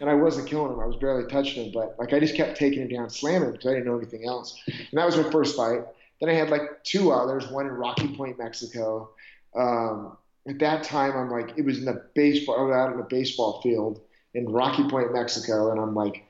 [0.00, 0.80] and I wasn't killing him.
[0.80, 3.52] I was barely touching him, but like I just kept taking him down, slamming him
[3.52, 4.60] because I didn't know anything else.
[4.66, 5.80] And that was my first fight.
[6.20, 9.10] Then I had like two others, one in Rocky Point, Mexico.
[9.56, 12.98] Um, at that time, I'm like, it was in the baseball, I was out in
[12.98, 14.00] the baseball field
[14.34, 16.24] in Rocky Point, Mexico, and I'm like,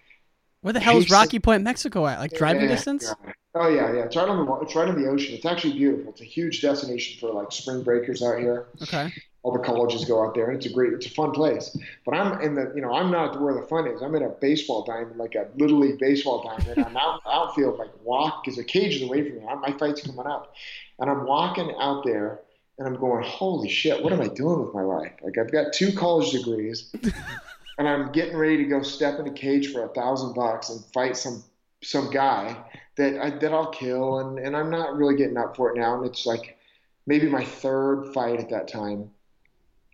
[0.63, 2.19] where the hell is Rocky Point, Mexico at?
[2.19, 3.13] Like driving yeah, distance?
[3.25, 3.33] Yeah.
[3.55, 4.05] Oh yeah, yeah.
[4.05, 5.35] It's right on the it's right on the ocean.
[5.35, 6.13] It's actually beautiful.
[6.13, 8.67] It's a huge destination for like spring breakers out here.
[8.83, 9.13] Okay.
[9.43, 11.75] All the colleges go out there, and it's a great, it's a fun place.
[12.05, 14.03] But I'm in the, you know, I'm not where the fun is.
[14.03, 16.85] I'm in a baseball diamond, like a little league baseball diamond.
[16.87, 19.45] I'm out outfield, like walk because the cage is away from me.
[19.61, 20.55] My fight's coming up,
[20.99, 22.41] and I'm walking out there,
[22.79, 25.13] and I'm going, holy shit, what am I doing with my life?
[25.23, 26.95] Like I've got two college degrees.
[27.79, 30.85] and I'm getting ready to go step in a cage for a thousand bucks and
[30.93, 31.43] fight some
[31.83, 32.57] some guy
[32.97, 35.97] that I, that I'll kill, and and I'm not really getting up for it now.
[35.97, 36.59] And it's like
[37.07, 39.11] maybe my third fight at that time.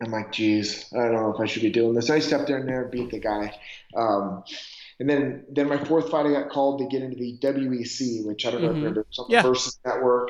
[0.02, 2.10] I'm like, geez, I don't know if I should be doing this.
[2.10, 3.58] I stepped in there and beat the guy.
[3.96, 4.44] Um,
[5.00, 8.44] and then, then my fourth fight, I got called to get into the WEC, which
[8.44, 8.76] I don't know mm-hmm.
[8.76, 9.40] if you remember, something yeah.
[9.40, 10.28] versus network.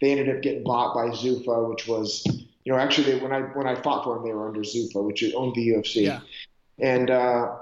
[0.00, 2.24] They ended up getting bought by Zuffa, which was,
[2.62, 5.02] you know, actually they, when I when I fought for them, they were under Zuffa,
[5.02, 6.02] which owned the UFC.
[6.02, 6.20] Yeah
[6.78, 7.56] and uh,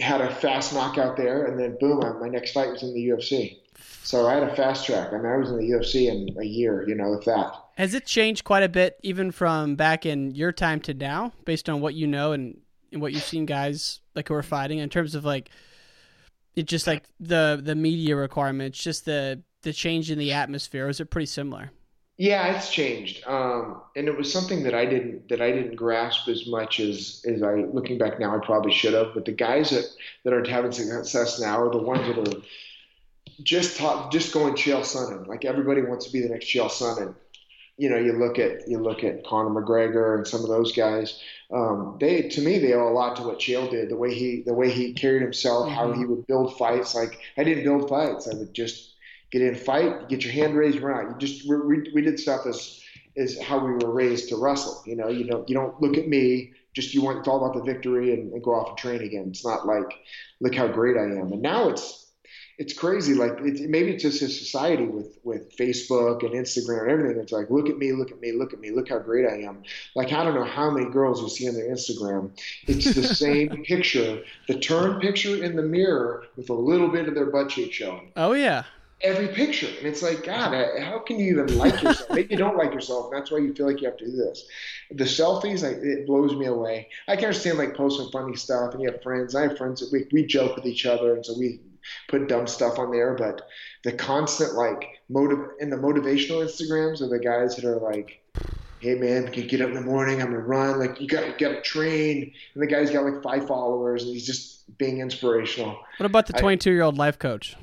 [0.00, 3.58] had a fast knockout there, and then boom, my next fight was in the UFC.
[4.02, 5.12] So I had a fast track.
[5.12, 7.54] I mean, I was in the UFC in a year, you know, if that.
[7.76, 11.68] Has it changed quite a bit, even from back in your time to now, based
[11.68, 12.60] on what you know and,
[12.92, 15.50] and what you've seen guys like who are fighting in terms of like
[16.54, 20.88] it just like the the media requirements, just the the change in the atmosphere?
[20.88, 21.70] is it pretty similar?
[22.16, 26.28] Yeah, it's changed, um, and it was something that I didn't that I didn't grasp
[26.28, 29.14] as much as as I looking back now I probably should have.
[29.14, 29.84] But the guys that
[30.22, 32.40] that are having success now are the ones that are
[33.42, 35.26] just taught, just going Chael Sonnen.
[35.26, 37.16] Like everybody wants to be the next Chael Sonnen.
[37.78, 41.20] You know, you look at you look at Conor McGregor and some of those guys.
[41.52, 43.88] Um, they to me they owe a lot to what Chael did.
[43.88, 45.74] The way he the way he carried himself, mm-hmm.
[45.74, 46.94] how he would build fights.
[46.94, 48.28] Like I didn't build fights.
[48.28, 48.93] I would just
[49.34, 51.10] get in, fight, get your hand raised, run out.
[51.10, 52.80] You just we, we did stuff as
[53.16, 54.82] is how we were raised to wrestle.
[54.86, 56.52] You know, you don't you don't look at me.
[56.72, 59.26] Just you want it's all about the victory and, and go off and train again.
[59.28, 59.92] It's not like
[60.40, 61.32] look how great I am.
[61.32, 62.12] And now it's
[62.58, 63.14] it's crazy.
[63.14, 67.20] Like it, maybe it's just a society with with Facebook and Instagram and everything.
[67.20, 69.42] It's like look at me, look at me, look at me, look how great I
[69.48, 69.64] am.
[69.96, 72.30] Like I don't know how many girls you see on their Instagram.
[72.68, 77.16] It's the same picture, the turn picture in the mirror with a little bit of
[77.16, 78.12] their butt cheek showing.
[78.14, 78.62] Oh yeah
[79.04, 79.68] every picture.
[79.68, 80.82] And it's like, God, mm-hmm.
[80.82, 82.10] how can you even like yourself?
[82.10, 83.10] Maybe you don't like yourself.
[83.12, 84.46] That's why you feel like you have to do this.
[84.90, 86.88] The selfies, like, it blows me away.
[87.06, 89.34] I can understand like posting funny stuff and you have friends.
[89.34, 91.14] I have friends that we, we joke with each other.
[91.14, 91.60] And so we
[92.08, 93.14] put dumb stuff on there.
[93.14, 93.42] But
[93.84, 98.22] the constant like motive and the motivational Instagrams are the guys that are like,
[98.80, 100.20] hey man, can you get up in the morning?
[100.20, 100.78] I'm gonna run.
[100.78, 102.32] Like you got you got to train.
[102.54, 105.78] And the guy's got like five followers, and he's just being inspirational.
[105.98, 107.56] What about the 22 year old life coach?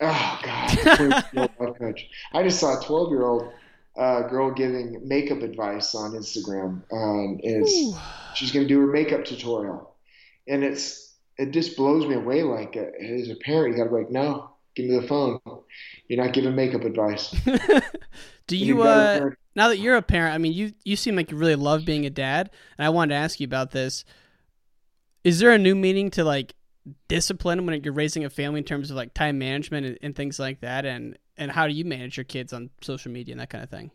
[0.00, 1.24] Oh God,
[1.78, 2.06] coach.
[2.32, 3.50] I just saw a 12 year old
[3.96, 6.82] uh, girl giving makeup advice on Instagram.
[6.92, 7.98] Um, it's
[8.34, 9.94] she's gonna do her makeup tutorial,
[10.46, 12.42] and it's it just blows me away.
[12.42, 15.40] Like uh, as a parent, you gotta be like, no, give me the phone.
[16.08, 17.34] You're not giving makeup advice.
[18.46, 21.36] Do you uh now that you're a parent, I mean you you seem like you
[21.36, 24.04] really love being a dad, and I wanted to ask you about this.
[25.24, 26.54] Is there a new meaning to like
[27.08, 30.38] discipline when you're raising a family in terms of like time management and, and things
[30.38, 33.50] like that and and how do you manage your kids on social media and that
[33.50, 33.90] kind of thing?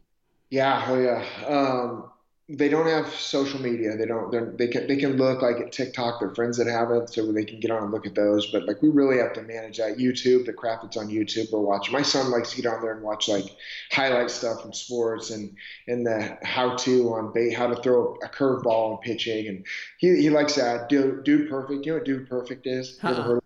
[0.50, 1.48] Yeah, oh yeah.
[1.48, 2.12] Um,
[2.58, 3.96] they don't have social media.
[3.96, 4.58] They don't.
[4.58, 4.88] They can.
[4.88, 6.20] They can look like at TikTok.
[6.20, 8.52] Their friends that have it, so they can get on and look at those.
[8.52, 9.98] But like, we really have to manage that.
[9.98, 11.94] YouTube, the crap that's on YouTube, we're watching.
[11.94, 13.46] My son likes to get on there and watch like
[13.92, 15.56] highlight stuff from sports and
[15.88, 19.66] and the how to on bait, how to throw a curveball and pitching, and
[19.98, 20.90] he he likes that.
[20.90, 21.86] Dude, Dude Perfect.
[21.86, 23.00] You know what Dude Perfect is?
[23.02, 23.28] You ever uh-uh.
[23.28, 23.44] heard of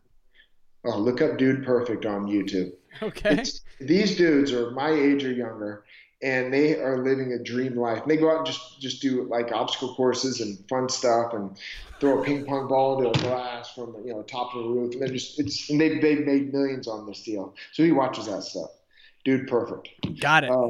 [0.87, 2.71] Oh, look up Dude Perfect on YouTube.
[3.01, 3.39] Okay.
[3.39, 5.83] It's, these dudes are my age or younger
[6.25, 8.01] and they are living a dream life.
[8.01, 11.55] And they go out and just just do like obstacle courses and fun stuff, and
[11.99, 14.93] throw a ping pong ball into a glass from you know top of the roof,
[14.93, 17.53] and they just it's and they they've made millions on this deal.
[17.71, 18.71] So he watches that stuff.
[19.23, 19.89] Dude, perfect.
[20.19, 20.49] Got it.
[20.49, 20.69] Uh,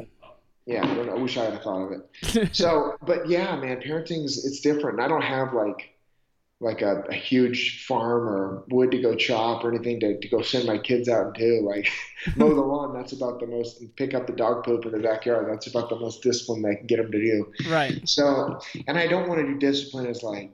[0.66, 2.54] yeah, I wish I had thought of it.
[2.54, 5.00] so, but yeah, man, parenting's it's different.
[5.00, 5.95] I don't have like
[6.60, 10.40] like a, a, huge farm or wood to go chop or anything to, to go
[10.40, 11.60] send my kids out into.
[11.60, 11.88] Like
[12.36, 13.82] mow the lawn, that's about the most.
[13.96, 15.48] Pick up the dog poop in the backyard.
[15.50, 17.52] That's about the most discipline I can get them to do.
[17.68, 18.08] Right.
[18.08, 20.52] So, and I don't want to do discipline as like,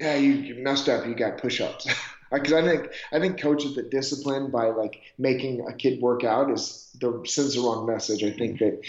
[0.00, 1.06] yeah, you, you messed up.
[1.06, 1.88] You got push-ups.
[2.32, 6.50] Because I think I think coaches that discipline by like making a kid work out
[6.50, 8.24] is the sends the wrong message.
[8.24, 8.80] I think that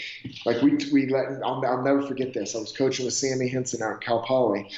[0.44, 2.56] like we we let I'll, I'll never forget this.
[2.56, 4.68] I was coaching with Sammy Henson out in Cal Poly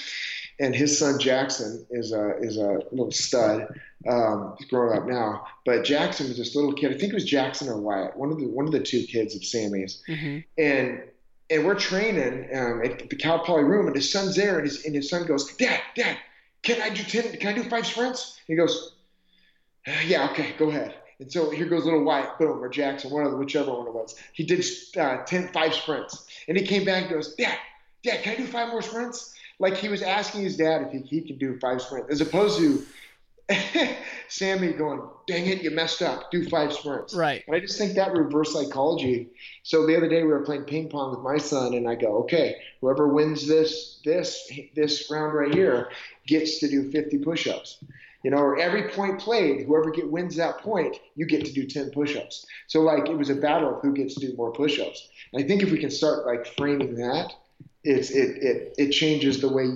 [0.60, 3.80] and his son Jackson is a is a little stud.
[4.08, 6.92] Um, he's growing up now, but Jackson was this little kid.
[6.92, 9.34] I think it was Jackson or Wyatt, one of the one of the two kids
[9.34, 10.38] of Sammy's, mm-hmm.
[10.58, 11.02] and
[11.50, 14.84] and we're training um, at the Cal Poly room, and his son's there, and his
[14.84, 16.18] and his son goes, Dad, Dad,
[16.62, 17.36] can I do ten?
[17.38, 18.38] Can I do five sprints?
[18.46, 18.94] He goes,
[20.06, 20.94] Yeah, okay, go ahead.
[21.20, 23.92] And so here goes little Wyatt, boom, or Jackson, one of the, whichever one it
[23.92, 24.16] was.
[24.32, 24.64] He did
[24.96, 27.58] uh, 10, five sprints, and he came back and goes, Dad,
[28.02, 29.34] Dad, can I do five more sprints?
[29.60, 32.58] Like he was asking his dad if he, he could do five sprints, as opposed
[32.58, 32.84] to
[34.28, 36.30] Sammy going, "Dang it, you messed up.
[36.30, 37.44] Do five sprints." Right.
[37.46, 39.28] And I just think that reverse psychology.
[39.62, 42.18] So the other day we were playing ping pong with my son, and I go,
[42.22, 45.90] "Okay, whoever wins this this this round right here
[46.26, 47.84] gets to do 50 push-ups."
[48.22, 51.66] You know, or every point played, whoever get wins that point, you get to do
[51.66, 52.44] 10 push-ups.
[52.66, 55.08] So like it was a battle of who gets to do more push-ups.
[55.32, 57.32] And I think if we can start like framing that
[57.84, 59.68] it's it, it it changes the way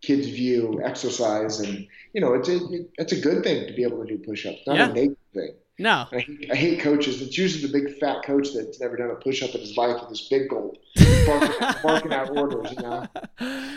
[0.00, 2.58] kids view exercise and you know it's a
[2.98, 4.84] it's a good thing to be able to do push-ups not yeah.
[4.84, 5.52] a negative thing.
[5.80, 6.06] No.
[6.10, 7.22] I hate, I hate, coaches.
[7.22, 10.08] It's usually the big fat coach that's never done a push-up in his life with
[10.08, 10.76] this big goal
[11.24, 13.06] barking, barking out orders you know?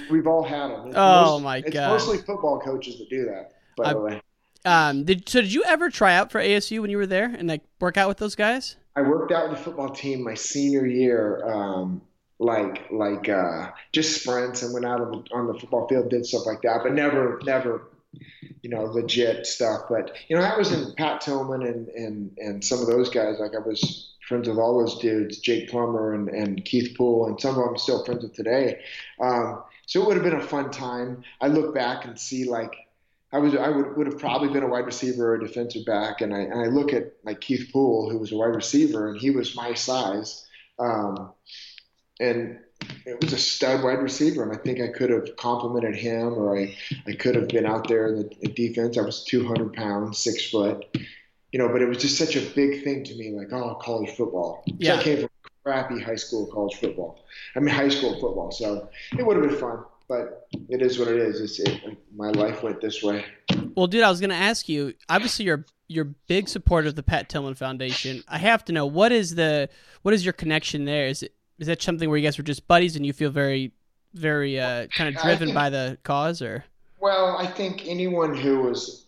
[0.10, 3.52] We've all had them it's oh most, my it's mostly football coaches that do that
[3.78, 4.22] by I, the way.
[4.66, 7.48] Um did so did you ever try out for ASU when you were there and
[7.48, 8.78] like work out with those guys?
[8.96, 12.02] I worked out with the football team my senior year um
[12.42, 16.26] like like uh, just sprints and went out on the, on the football field, did
[16.26, 17.84] stuff like that, but never never
[18.64, 19.82] you know legit stuff.
[19.88, 23.40] But you know, I was in Pat Tillman and and and some of those guys.
[23.40, 27.40] Like I was friends with all those dudes, Jake Plummer and and Keith Poole, and
[27.40, 28.82] some of them still friends with today.
[29.20, 31.24] Um, so it would have been a fun time.
[31.40, 32.76] I look back and see like.
[33.34, 36.20] I was I would, would have probably been a wide receiver or a defensive back,
[36.20, 39.18] and I and I look at like Keith Poole, who was a wide receiver, and
[39.18, 40.46] he was my size.
[40.78, 41.32] Um,
[42.22, 42.60] and
[43.06, 46.58] it was a stud wide receiver, and I think I could have complimented him, or
[46.58, 46.76] I,
[47.08, 48.98] I could have been out there in the defense.
[48.98, 50.86] I was 200 pounds, six foot,
[51.52, 54.12] you know, but it was just such a big thing to me, like oh, college
[54.12, 54.64] football.
[54.66, 54.96] Yeah.
[54.96, 55.30] I came from
[55.64, 57.24] crappy high school college football.
[57.56, 58.52] I mean, high school football.
[58.52, 61.42] So it would have been fun, but it is what it is.
[61.42, 63.26] It's it, my life went this way.
[63.76, 64.94] Well, dude, I was going to ask you.
[65.10, 68.24] Obviously, you're you're big supporter of the Pat Tillman Foundation.
[68.28, 69.70] I have to know what is the
[70.04, 71.08] what is your connection there?
[71.08, 73.72] Is it is that something where you guys were just buddies and you feel very,
[74.16, 76.66] very uh, kind of driven think, by the cause, or?
[77.00, 79.06] Well, I think anyone who was,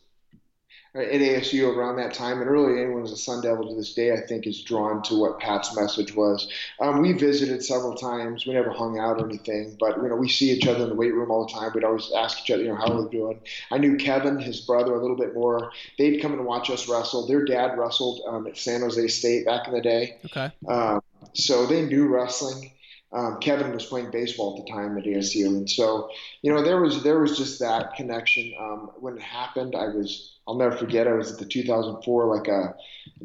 [0.93, 4.11] at ASU around that time, and really anyone who's a Sun Devil to this day,
[4.11, 6.47] I think, is drawn to what Pat's message was.
[6.79, 8.45] Um, we visited several times.
[8.45, 10.95] We never hung out or anything, but you know, we see each other in the
[10.95, 11.71] weight room all the time.
[11.73, 13.39] We'd always ask each other, you know, how are they doing?
[13.71, 15.71] I knew Kevin, his brother, a little bit more.
[15.97, 17.25] They'd come and watch us wrestle.
[17.25, 20.51] Their dad wrestled um, at San Jose State back in the day, Okay.
[20.67, 21.01] um,
[21.33, 22.71] so they knew wrestling.
[23.13, 26.09] Um, Kevin was playing baseball at the time at ASU, and so
[26.41, 28.53] you know there was there was just that connection.
[28.59, 31.07] Um, when it happened, I was I'll never forget.
[31.07, 32.75] I was at the 2004 like a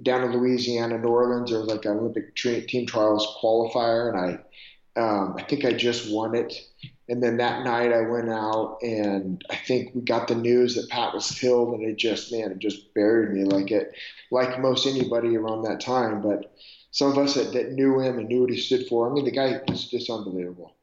[0.03, 1.51] down in Louisiana, New Orleans.
[1.51, 5.73] There was like an Olympic tra- team trials qualifier, and I um, I think I
[5.73, 6.53] just won it.
[7.09, 10.91] And then that night I went out, and I think we got the news that
[10.91, 13.93] Pat was killed, and it just man, it just buried me like it
[14.31, 16.53] like most anybody around that time, but
[16.91, 19.11] some of us that, that knew him and knew what he stood for.
[19.11, 20.75] I mean, the guy was just unbelievable.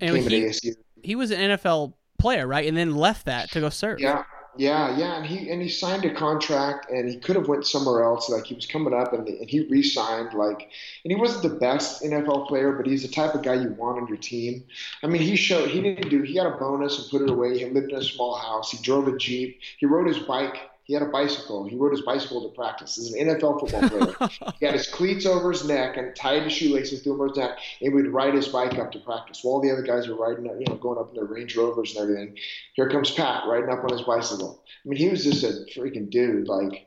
[0.00, 2.66] And Came he, he was an NFL player, right?
[2.66, 4.00] And then left that to go serve.
[4.00, 4.24] Yeah,
[4.56, 5.16] yeah, yeah.
[5.16, 8.28] And he and he signed a contract, and he could have went somewhere else.
[8.30, 10.32] Like he was coming up, and, and he re-signed.
[10.34, 10.70] Like,
[11.04, 14.00] and he wasn't the best NFL player, but he's the type of guy you want
[14.00, 14.64] on your team.
[15.02, 16.22] I mean, he showed he didn't do.
[16.22, 17.58] He got a bonus and put it away.
[17.58, 18.70] He lived in a small house.
[18.70, 19.60] He drove a jeep.
[19.78, 20.70] He rode his bike.
[20.84, 21.66] He had a bicycle.
[21.66, 22.96] He rode his bicycle to practice.
[22.96, 24.30] He's an NFL football player.
[24.60, 27.94] he had his cleats over his neck and tied his shoelaces through his neck, and
[27.94, 29.40] would ride his bike up to practice.
[29.42, 32.02] While the other guys were riding, you know, going up in their Range Rovers and
[32.02, 32.36] everything.
[32.74, 34.62] Here comes Pat riding up on his bicycle.
[34.84, 36.48] I mean, he was just a freaking dude.
[36.48, 36.86] Like,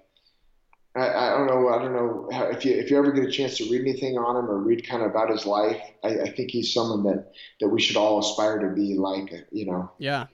[0.96, 1.70] I, I don't know.
[1.70, 4.18] I don't know how, if you if you ever get a chance to read anything
[4.18, 5.82] on him or read kind of about his life.
[6.04, 7.32] I, I think he's someone that
[7.62, 9.32] that we should all aspire to be like.
[9.52, 9.92] You know.
[9.98, 10.28] Yeah.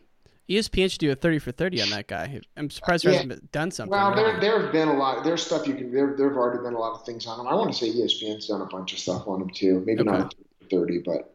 [0.54, 2.40] ESPN should do a 30 for 30 on that guy.
[2.58, 3.22] I'm surprised there Yeah.
[3.24, 3.92] hasn't done something.
[3.92, 5.24] Well, there there have been a lot.
[5.24, 5.92] There's stuff you can.
[5.92, 7.48] There there have already been a lot of things on him.
[7.48, 9.84] I want to say ESPN's done a bunch of stuff on him too.
[9.86, 10.34] Maybe not
[10.70, 11.30] thirty, but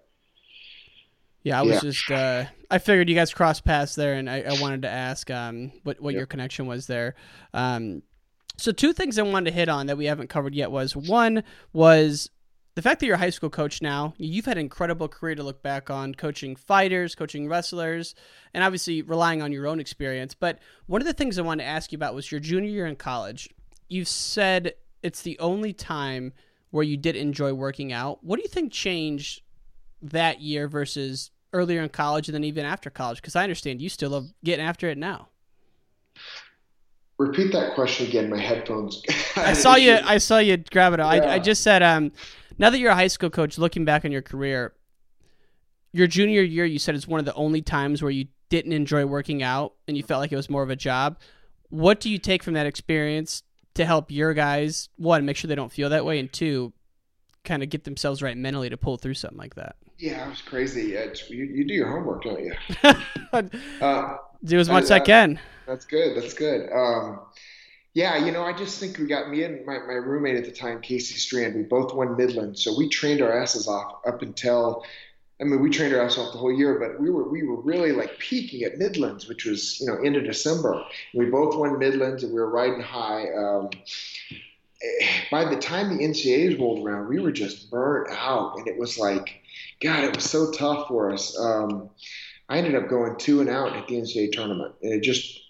[1.43, 1.81] Yeah, I was Yeah.
[1.81, 5.31] just uh, I figured you guys crossed paths there, and I, I wanted to ask
[5.31, 7.15] um, what what your connection was there.
[7.55, 8.03] Um,
[8.57, 11.45] so two things I wanted to hit on that we haven't covered yet was one
[11.73, 12.29] was
[12.79, 14.15] the fact that you're a high school coach now.
[14.19, 18.15] You've had an incredible career to look back on, coaching fighters, coaching wrestlers,
[18.55, 20.33] and obviously relying on your own experience.
[20.33, 22.87] But one of the things I wanted to ask you about was your junior year
[22.87, 23.49] in college.
[23.89, 26.33] You've said it's the only time
[26.71, 28.23] where you did enjoy working out.
[28.23, 29.43] What do you think changed
[30.01, 33.21] that year versus earlier in college and then even after college?
[33.21, 35.31] Because I understand you still love getting after it now.
[37.19, 38.31] repeat that question again.
[38.31, 39.03] My headphones.
[39.35, 39.99] I saw you.
[40.05, 41.01] I saw you grab it.
[41.01, 42.13] I, I just said, um,
[42.59, 44.75] now that you're a high school coach, looking back on your career,
[45.93, 49.05] your junior year, you said it's one of the only times where you didn't enjoy
[49.07, 51.19] working out and you felt like it was more of a job.
[51.71, 53.43] What do you take from that experience
[53.75, 56.73] to help your guys one make sure they don't feel that way, and two,
[57.45, 59.77] kind of get themselves right mentally to pull through something like that?
[59.99, 60.95] Yeah, it was crazy.
[60.95, 62.55] It's, you, you do your homework, don't you?
[63.81, 65.41] uh, Do as much as I uh, can.
[65.67, 66.17] That's good.
[66.17, 66.71] That's good.
[66.73, 67.21] Um,
[67.99, 70.53] yeah, you know, I just think we got me and my, my roommate at the
[70.53, 71.57] time, Casey Strand.
[71.57, 74.85] We both won Midland, so we trained our asses off up until.
[75.41, 77.61] I mean, we trained our asses off the whole year, but we were we were
[77.61, 80.81] really like peaking at Midlands, which was you know end of December.
[81.13, 83.33] We both won Midlands, and we were riding high.
[83.37, 83.71] Um,
[84.81, 88.79] eh, by the time the NCAAs rolled around, we were just burnt out, and it
[88.79, 89.41] was like,
[89.83, 91.37] God, it was so tough for us.
[91.37, 91.91] Um,
[92.49, 95.48] I ended up going two and out at the NCAA tournament, and it just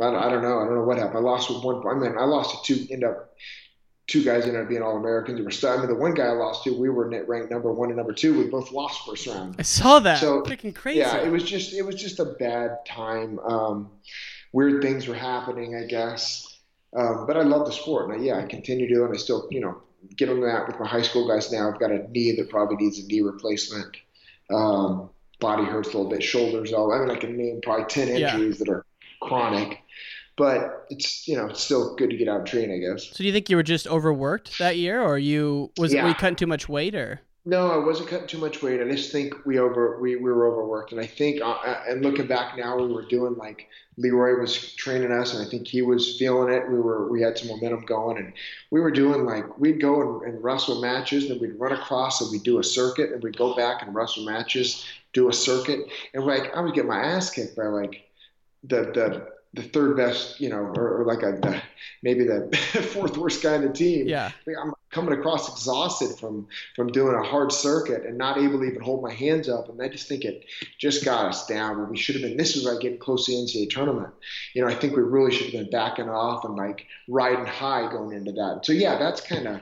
[0.00, 0.60] I don't, I don't know.
[0.60, 1.18] I don't know what happened.
[1.18, 1.86] I lost with one.
[1.86, 2.92] I mean, I lost to two.
[2.92, 3.30] End up
[4.06, 5.38] two guys ended up being all Americans.
[5.38, 7.50] We were still, I mean, the one guy I lost to, we were net ranked
[7.50, 8.38] number one and number two.
[8.38, 9.56] We both lost first round.
[9.58, 10.18] I saw that.
[10.18, 11.00] So Freaking crazy.
[11.00, 13.38] Yeah, it was just it was just a bad time.
[13.40, 13.90] Um,
[14.52, 16.50] weird things were happening, I guess.
[16.96, 19.48] Um, but I love the sport, and I, yeah, I continue to, and I still,
[19.50, 19.82] you know,
[20.16, 21.68] get on that with my high school guys now.
[21.72, 23.96] I've got a knee that probably needs a knee replacement.
[24.52, 26.92] Um, body hurts a little bit, shoulders all.
[26.92, 28.34] I mean, I can name probably ten Yeah.
[28.34, 28.83] injuries that are
[29.28, 29.78] chronic,
[30.36, 33.08] but it's you know it's still good to get out and train, I guess.
[33.08, 36.02] So do you think you were just overworked that year, or you was Yeah.
[36.02, 38.80] were you cutting too much weight, or No, I wasn't cutting too much weight.
[38.80, 42.02] I just think we over we, we were overworked, and I think uh, uh, and
[42.02, 45.68] looking back now, we were doing like Lee Roy was training us, and I think
[45.68, 46.68] he was feeling it.
[46.68, 48.32] We were we had some momentum going, and
[48.70, 52.32] we were doing like we'd go and, and wrestle matches, and we'd run across and
[52.32, 56.24] we'd do a circuit, and we'd go back and wrestle matches, do a circuit, and
[56.24, 58.00] like I would get my ass kicked by like
[58.66, 61.62] the the the third best, you know, or, or like a the,
[62.02, 62.56] maybe the
[62.92, 64.08] fourth worst guy in the team.
[64.08, 64.32] Yeah.
[64.46, 68.64] Like, I'm coming across exhausted from from doing a hard circuit and not able to
[68.64, 69.68] even hold my hands up.
[69.68, 70.44] And I just think it
[70.78, 72.36] just got us down we should have been.
[72.36, 74.12] This is like getting close to the NCAA tournament.
[74.54, 77.88] You know, I think we really should have been backing off and like riding high
[77.90, 78.62] going into that.
[78.64, 79.60] So yeah, that's kind of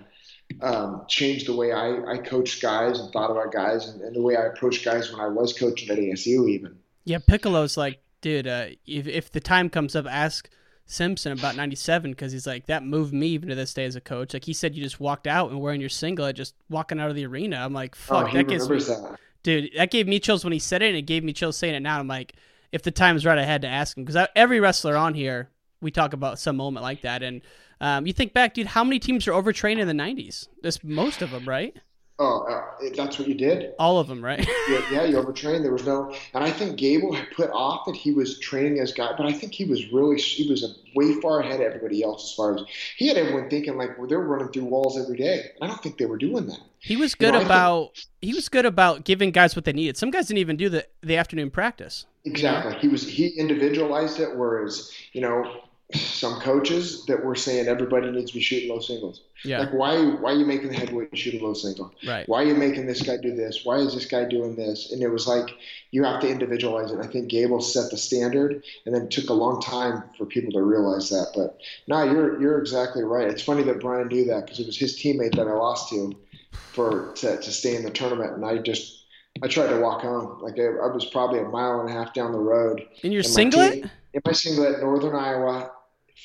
[0.63, 4.23] um, changed the way I, I coached guys and thought about guys and, and the
[4.23, 6.79] way I approached guys when I was coaching at ASU even.
[7.05, 7.19] yeah?
[7.27, 10.49] Piccolo's like, dude, uh, if if the time comes up, ask
[10.87, 14.01] Simpson about '97 because he's like that moved me even to this day as a
[14.01, 14.33] coach.
[14.33, 17.17] Like he said, you just walked out and wearing your singlet, just walking out of
[17.17, 17.57] the arena.
[17.57, 19.19] I'm like, fuck, oh, that gives me, that.
[19.43, 21.75] dude, that gave me chills when he said it, and it gave me chills saying
[21.75, 21.99] it now.
[21.99, 22.35] I'm like,
[22.71, 25.51] if the time's right, I had to ask him because every wrestler on here,
[25.83, 27.43] we talk about some moment like that, and
[27.81, 30.49] um, you think back, dude, how many teams are overtrained in the '90s?
[30.63, 31.77] Just most of them, right?
[32.19, 33.73] Oh, uh, that's what you did.
[33.79, 34.47] All of them, right?
[34.69, 35.65] yeah, yeah, you overtrained.
[35.65, 38.93] There was no, and I think Gable had put off that he was training as
[38.93, 42.03] guy, but I think he was really he was a, way far ahead of everybody
[42.03, 42.63] else as far as
[42.97, 45.53] he had everyone thinking like, well, they're running through walls every day.
[45.63, 46.61] I don't think they were doing that.
[46.79, 49.97] He was good You know, about he was good about giving guys what they needed.
[49.97, 52.07] Some guys didn't even do the the afternoon practice.
[52.25, 52.75] Exactly.
[52.79, 55.63] He was he individualized it, whereas you know
[55.95, 59.23] some coaches that were saying everybody needs to be shooting low singles.
[59.45, 59.61] Yeah.
[59.61, 61.93] Like why why are you making the heavyweight and shoot a low single?
[62.07, 62.29] Right.
[62.29, 63.65] Why are you making this guy do this?
[63.65, 64.93] Why is this guy doing this?
[64.93, 65.49] And it was like
[65.91, 67.01] you have to individualize it.
[67.01, 70.53] I think Gable set the standard, and then it took a long time for people
[70.53, 71.33] to realize that.
[71.35, 73.29] But no, you're you're exactly right.
[73.29, 76.15] It's funny that Brian knew that because it was his teammate that I lost to
[76.53, 79.05] for to, to stay in the tournament, and I just
[79.43, 80.41] I tried to walk home.
[80.43, 82.87] Like I, I was probably a mile and a half down the road.
[83.03, 83.73] In your and singlet?
[83.73, 85.71] team- in my singlet, Northern Iowa,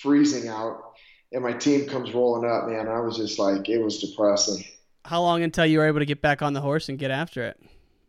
[0.02, 0.94] freezing out,
[1.32, 2.68] and my team comes rolling up.
[2.68, 4.64] Man, I was just like, it was depressing.
[5.06, 7.44] How long until you were able to get back on the horse and get after
[7.44, 7.60] it?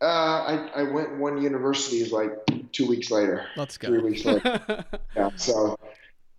[0.01, 3.47] Uh, I I went one university universities like two weeks later.
[3.57, 3.89] Let's go.
[3.89, 4.84] Three weeks later.
[5.16, 5.30] yeah.
[5.36, 5.76] So.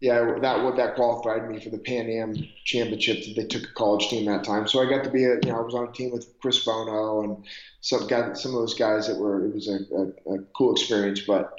[0.01, 2.33] Yeah, that what that qualified me for the Pan Am
[2.63, 3.35] Championship.
[3.35, 5.57] They took a college team that time, so I got to be a you know
[5.57, 7.45] I was on a team with Chris Bono and
[7.81, 11.19] some guy some of those guys that were it was a, a, a cool experience.
[11.27, 11.53] But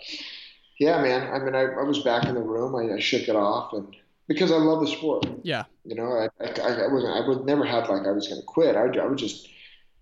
[0.80, 2.74] yeah, man, I mean I, I was back in the room.
[2.74, 3.94] I, I shook it off and
[4.30, 5.26] because I love the sport.
[5.42, 5.64] Yeah.
[5.84, 8.46] You know, I, I, I wasn't, I would never had like I was going to
[8.46, 8.76] quit.
[8.76, 9.48] I, I was just,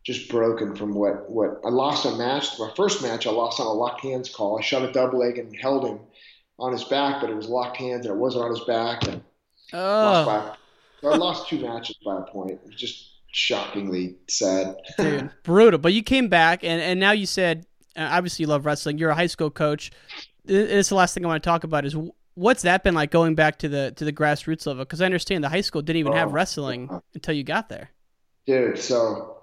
[0.04, 2.58] just broken from what, what I lost a match.
[2.58, 4.58] My first match, I lost on a locked hands call.
[4.58, 6.00] I shot a double leg and held him
[6.58, 9.08] on his back, but it was locked hands and it wasn't on his back.
[9.08, 9.22] And
[9.72, 10.56] lost Oh, by,
[11.00, 12.50] so I lost two matches by a point.
[12.50, 14.76] It was just shockingly sad.
[14.98, 15.78] dude, brutal.
[15.78, 17.64] But you came back, and, and now you said,
[17.96, 18.98] obviously you love wrestling.
[18.98, 19.90] You're a high school coach.
[20.48, 21.94] This is the last thing I want to talk about is
[22.34, 24.84] what's that been like going back to the to the grassroots level?
[24.84, 27.90] Because I understand the high school didn't even have Oh, wrestling until you got there.
[28.46, 29.42] Dude, so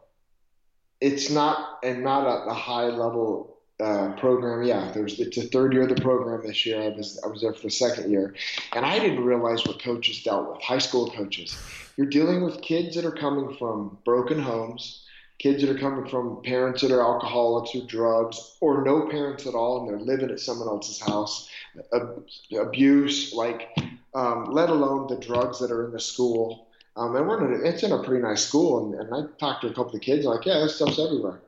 [1.01, 4.63] it's not and not a, a high level uh, program.
[4.63, 6.81] Yeah, there's it's the third year of the program this year.
[6.81, 8.33] I was I was there for the second year,
[8.73, 10.61] and I didn't realize what coaches dealt with.
[10.61, 11.55] High school coaches,
[11.97, 15.04] you're dealing with kids that are coming from broken homes,
[15.37, 19.53] kids that are coming from parents that are alcoholics or drugs, or no parents at
[19.53, 21.49] all, and they're living at someone else's house.
[21.93, 22.25] Ab-
[22.57, 23.69] abuse, like
[24.13, 26.67] um, let alone the drugs that are in the school.
[26.95, 29.61] Um, and we're in a, it's in a pretty nice school, and, and I talked
[29.63, 31.41] to a couple of kids, like, yeah, this stuff's everywhere.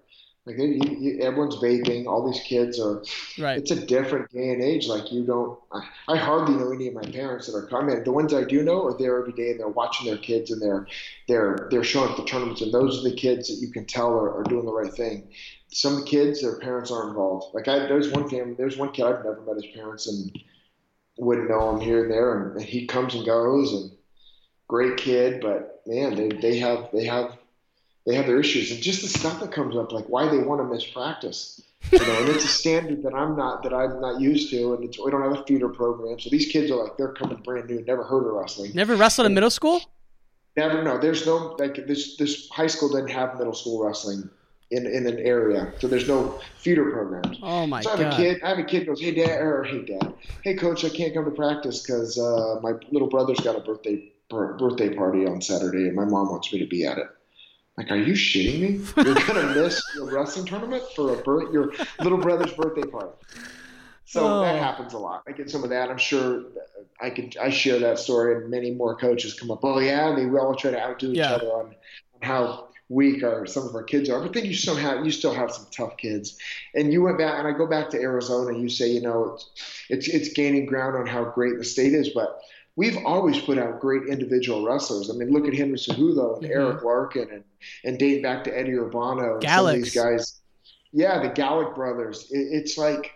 [0.47, 2.07] Like, you, you, everyone's vaping.
[2.07, 3.03] All these kids are.
[3.37, 3.57] Right.
[3.57, 4.87] It's a different day and age.
[4.87, 5.59] Like, you don't.
[5.73, 8.01] I, I hardly know any of my parents that are coming.
[8.01, 10.61] The ones I do know are there every day, and they're watching their kids, and
[10.61, 10.87] they're
[11.27, 14.11] they're they're showing up the tournaments, and those are the kids that you can tell
[14.11, 15.27] are, are doing the right thing.
[15.67, 17.53] Some kids, their parents aren't involved.
[17.53, 20.31] Like, I there's one family, there's one kid I've never met his parents, and
[21.17, 23.91] wouldn't know him here and there, and, and he comes and goes, and
[24.69, 27.37] great kid, but man, they, they have they have
[28.07, 30.61] they have their issues, and just the stuff that comes up, like why they want
[30.61, 34.21] to miss practice, you know, and it's a standard that I'm not that I'm not
[34.21, 36.95] used to, and it's, we don't have a feeder program, so these kids are like
[36.97, 39.81] they're coming brand new, never heard of wrestling, Never wrestled in middle school?
[40.55, 40.97] never know.
[40.97, 44.29] There's no like this this high school doesn't have middle school wrestling
[44.71, 47.37] in in an area, so there's no feeder programs.
[47.43, 48.13] Oh my So I have god.
[48.13, 48.41] a kid.
[48.43, 51.25] I have a kid goes, hey dad, or hey dad, hey coach, I can't come
[51.25, 55.95] to practice because uh, my little brother's got a birthday birthday party on Saturday, and
[55.95, 57.07] my mom wants me to be at it.
[57.77, 59.03] Like, are you shitting me?
[59.03, 61.71] You're gonna miss your wrestling tournament for a birth, your
[62.01, 63.11] little brother's birthday party.
[64.05, 64.41] So Oh.
[64.41, 65.23] that happens a lot.
[65.27, 65.89] I get some of that.
[65.89, 66.43] I'm sure
[66.99, 67.31] I can.
[67.39, 69.59] I share that story, and many more coaches come up.
[69.63, 71.33] Oh yeah, and they all try to outdo each Yeah.
[71.35, 74.21] other on, on how weak our some of our kids are.
[74.21, 76.37] But then you still have you still have some tough kids.
[76.73, 78.57] And you went back, and I go back to Arizona.
[78.57, 79.49] You say, you know, it's
[79.89, 82.39] it's, it's gaining ground on how great the state is, but
[82.77, 85.09] we've always put out great individual wrestlers.
[85.09, 86.55] I mean, look at Henry Cejudo and Mhm.
[86.55, 87.43] Eric Larkin, and
[87.83, 90.39] and dating back to Eddie Urbano and some of these guys.
[90.93, 92.31] Yeah, the Gallic brothers.
[92.31, 93.11] It, it's like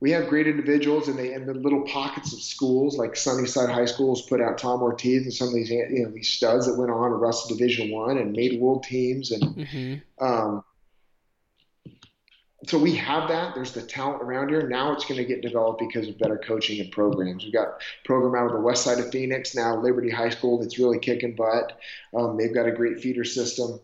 [0.00, 3.86] we have great individuals, and they and the little pockets of schools like Sunnyside High
[3.86, 6.90] Schools put out Tom Ortiz and some of these you know these studs that went
[6.90, 10.64] on to wrestle Division One and made world teams, and hmm um,
[12.66, 13.54] so we have that.
[13.54, 14.68] There's the talent around here.
[14.68, 17.44] Now it's going to get developed because of better coaching and programs.
[17.44, 20.58] We've got a program out of the west side of Phoenix now, Liberty High School,
[20.58, 21.78] that's really kicking butt.
[22.14, 23.80] Um, they've got a great feeder system.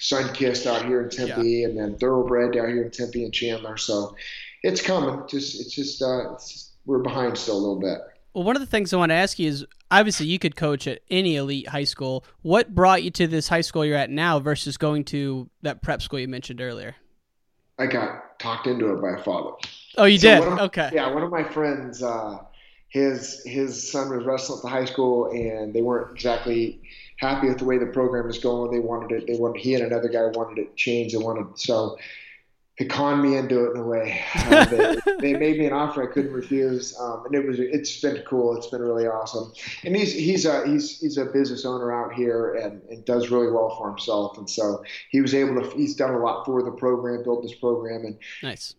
[0.00, 3.78] Sunkist out here in Tempe, and then Thoroughbred down here in Tempe and Chandler.
[3.78, 4.14] So
[4.62, 5.26] it's coming.
[5.26, 7.98] Just it's just, uh, it's just we're behind still a little bit.
[8.34, 10.86] Well, one of the things I want to ask you is obviously you could coach
[10.86, 12.24] at any elite high school.
[12.42, 16.02] What brought you to this high school you're at now versus going to that prep
[16.02, 16.96] school you mentioned earlier?
[17.78, 19.50] I got talked into it by a father.
[19.98, 20.42] Oh, you So did?
[20.48, 20.90] of- okay.
[20.92, 22.38] Yeah, one of my friends, uh,
[22.88, 26.80] his his son was wrestling at the high school, and they weren't exactly
[27.18, 28.70] happy with the way the program was going.
[28.70, 29.26] They wanted it.
[29.26, 31.14] They wanted he and another guy wanted it changed.
[31.14, 31.98] They wanted so.
[32.78, 34.22] It conned me into it in a way.
[34.46, 38.00] Uh, they, they made me an offer I couldn't refuse, um, and it was it's
[38.00, 38.56] been cool.
[38.56, 39.52] It's been really awesome.
[39.84, 43.50] And he's he's a he's he's a business owner out here and, and does really
[43.50, 44.38] well for himself.
[44.38, 45.76] And so he was able to.
[45.76, 48.74] He's done a lot for the program, built this program, and Nice.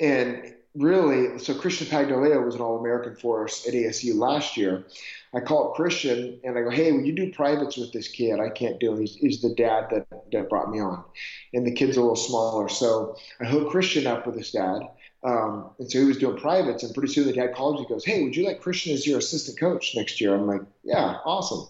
[0.00, 4.84] and really, so Christian Pagdilao was an All American for us at ASU last year.
[5.32, 8.38] I call up Christian and I go, hey, will you do privates with this kid?
[8.40, 9.00] I can't do it.
[9.00, 11.04] He's, he's the dad that, that brought me on.
[11.52, 12.68] And the kid's a little smaller.
[12.68, 14.82] So I hooked Christian up with his dad.
[15.24, 16.82] Um, and so he was doing privates.
[16.82, 19.18] And pretty soon the dad calls me, goes, hey, would you like Christian as your
[19.18, 20.34] assistant coach next year?
[20.34, 21.66] I'm like, yeah, awesome.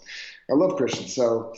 [0.50, 1.08] I love Christian.
[1.08, 1.54] So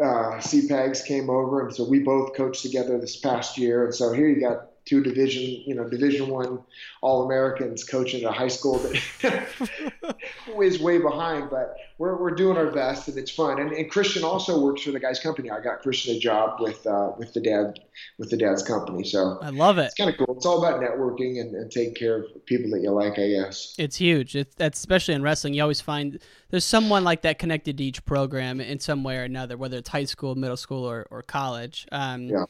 [0.00, 3.84] uh, CPAGs came over, and so we both coached together this past year.
[3.84, 6.60] And so here you got two division, you know, Division One
[7.02, 10.16] All Americans coaching at a high school that
[10.60, 13.60] is way behind, but we're, we're doing our best, and it's fun.
[13.60, 15.50] And, and Christian also works for the guy's company.
[15.50, 17.80] I got Christian a job with uh, with the dad
[18.18, 19.86] with the dad's company, so I love it.
[19.86, 20.36] it's kind of cool.
[20.36, 23.74] It's all about networking and, and taking care of people that you like, I guess.
[23.78, 24.36] It's huge.
[24.36, 25.54] It's that's especially in wrestling.
[25.54, 26.20] You always find
[26.50, 29.88] there's someone like that connected to each program in some way or another, whether it's
[29.88, 31.86] high school, middle school, or, or college.
[31.90, 32.44] Um, Yeah.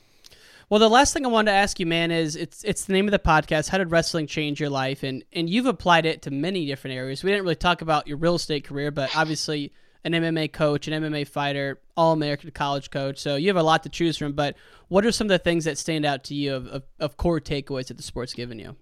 [0.68, 3.06] Well, the last thing I wanted to ask you, man, is it's it's the name
[3.06, 3.68] of the podcast.
[3.68, 5.04] How did wrestling change your life?
[5.04, 7.22] And and you've applied it to many different areas.
[7.22, 9.72] We didn't really talk about your real estate career, but obviously
[10.04, 13.18] an MMA coach, an MMA fighter, all American college coach.
[13.18, 14.32] So you have a lot to choose from.
[14.32, 14.56] But
[14.88, 17.40] what are some of the things that stand out to you of, of, of core
[17.40, 18.76] takeaways that the sport's given you?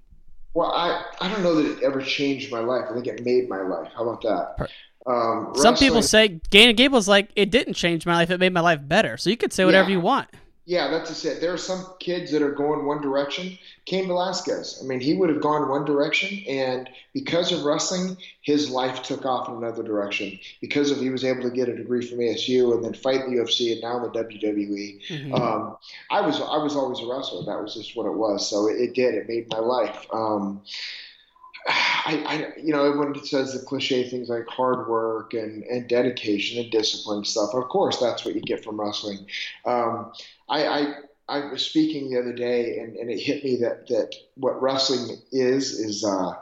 [0.54, 2.84] Well, I, I don't know that it ever changed my life.
[2.90, 3.90] I think it made my life.
[3.94, 4.68] How about that?
[5.06, 8.54] Um, Some people say Gain and Gable's like it didn't change my life; it made
[8.54, 9.18] my life better.
[9.18, 9.96] So you could say whatever Yeah.
[9.96, 10.28] you want.
[10.66, 11.42] Yeah, that's just it.
[11.42, 13.58] There are some kids that are going one direction.
[13.84, 18.70] Cain Velasquez, I mean, he would have gone one direction, and because of wrestling, his
[18.70, 20.38] life took off in another direction.
[20.62, 23.34] Because of he was able to get a degree from ASU and then fight in
[23.34, 25.00] the UFC and now in the WWE.
[25.08, 25.38] Mhm.
[25.38, 25.76] Um,
[26.10, 27.44] I was I was always a wrestler.
[27.44, 28.48] That was just what it was.
[28.48, 29.14] So it, it did.
[29.16, 30.06] It made my life.
[30.14, 30.62] Um,
[32.06, 36.62] I, I, you know, everyone says the cliche things like hard work and, and dedication
[36.62, 37.54] and discipline and stuff.
[37.54, 39.26] Of course, that's what you get from wrestling.
[39.64, 40.12] Um,
[40.48, 40.94] I, I,
[41.28, 45.16] I was speaking the other day, and, and it hit me that, that what wrestling
[45.32, 46.34] is is uh,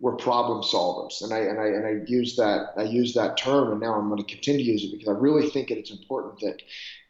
[0.00, 3.70] we're problem solvers, and I and I and I use that I use that term,
[3.70, 5.92] and now I'm going to continue to use it because I really think that it's
[5.92, 6.62] important that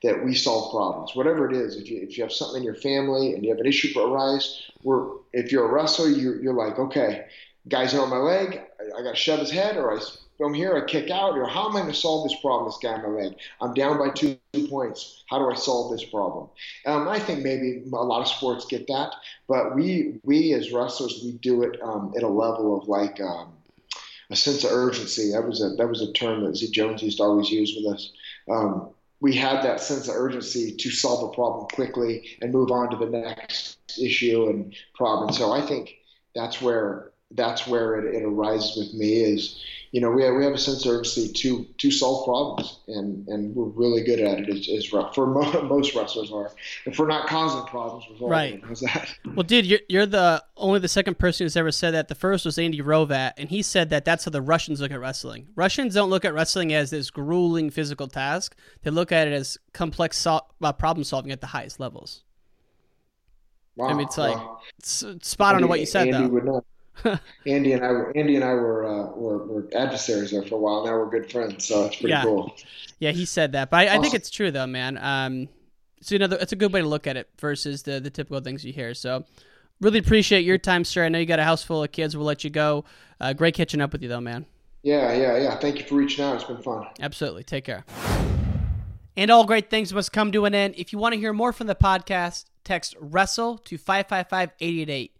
[0.03, 1.77] that we solve problems, whatever it is.
[1.77, 4.62] If you if you have something in your family and you have an issue arise,
[4.83, 7.25] we're if you're a wrestler, you're you're like okay
[7.69, 10.01] guy's on my leg, I, I got to shove his head, or I
[10.39, 12.67] from here I kick out, or how am I going to solve this problem?
[12.67, 14.37] This guy on my leg, I'm down by two
[14.69, 15.23] points.
[15.29, 16.49] How do I solve this problem?
[16.87, 19.15] Um, I think maybe a lot of sports get that,
[19.49, 23.53] but we we as wrestlers we do it um, at a level of like um,
[24.31, 25.31] a sense of urgency.
[25.33, 27.95] That was a that was a term that Zeke Jones used to always use with
[27.95, 28.12] us.
[28.51, 28.91] Um,
[29.21, 32.97] we had that sense of urgency to solve a problem quickly and move on to
[32.97, 35.33] the next issue and problem.
[35.33, 35.95] So I think
[36.35, 39.62] that's where that's where it, it arises with me is
[39.93, 43.26] you know we have, we have a sense of urgency to to solve problems and
[43.28, 46.51] and we're really good at it as, as for mo- most wrestlers are
[46.85, 48.62] if we're not causing problems we're Right.
[49.35, 52.09] Well, dude, you're, you're the only the second person who's ever said that.
[52.09, 55.01] The first was Andy Hrovat, and he said that that's how the Russians look at
[55.01, 55.49] wrestling.
[55.57, 58.57] Russians don't look at wrestling as this grueling physical task.
[58.82, 62.22] They look at it as complex sol- uh, problem solving at the highest levels.
[63.76, 64.61] wow, I mean, it's like wow.
[64.82, 66.64] spot on to what you said, Andy though.
[67.47, 70.59] Andy and I were Andy and I were, uh, were were adversaries there for a
[70.59, 70.84] while.
[70.86, 72.22] Now we're good friends, so it's pretty Yeah.
[72.22, 72.55] cool.
[73.01, 74.97] Yeah, he said that, but I, I think it's true though, man.
[74.99, 75.49] Um,
[76.01, 78.40] so you know, it's a good way to look at it versus the the typical
[78.40, 78.95] things you hear.
[78.95, 79.24] So,
[79.80, 81.05] really appreciate your time, sir.
[81.05, 82.16] I know you got a house full of kids.
[82.16, 82.84] We'll let you go.
[83.20, 84.47] Uh, great catching up with you, though, man.
[84.82, 85.57] Yeah, yeah, yeah.
[85.59, 86.34] Thank you for reaching out.
[86.36, 86.86] It's been fun.
[87.01, 87.42] Absolutely.
[87.42, 87.84] Take care.
[89.16, 90.74] And all great things must come to an end.
[90.76, 95.14] If you want to hear more from the podcast, text WRESTLE to 555 888.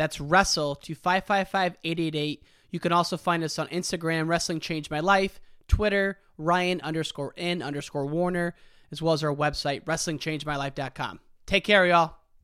[0.00, 2.42] That's WRESTLE to 555 888.
[2.70, 5.38] You can also find us on Instagram, Wrestling Changed My Life,
[5.68, 8.54] Twitter, Ryan underscore N underscore Warner,
[8.90, 11.20] as well as our website, WrestlingChangedMyLife.com.
[11.44, 12.19] Take care, y'all.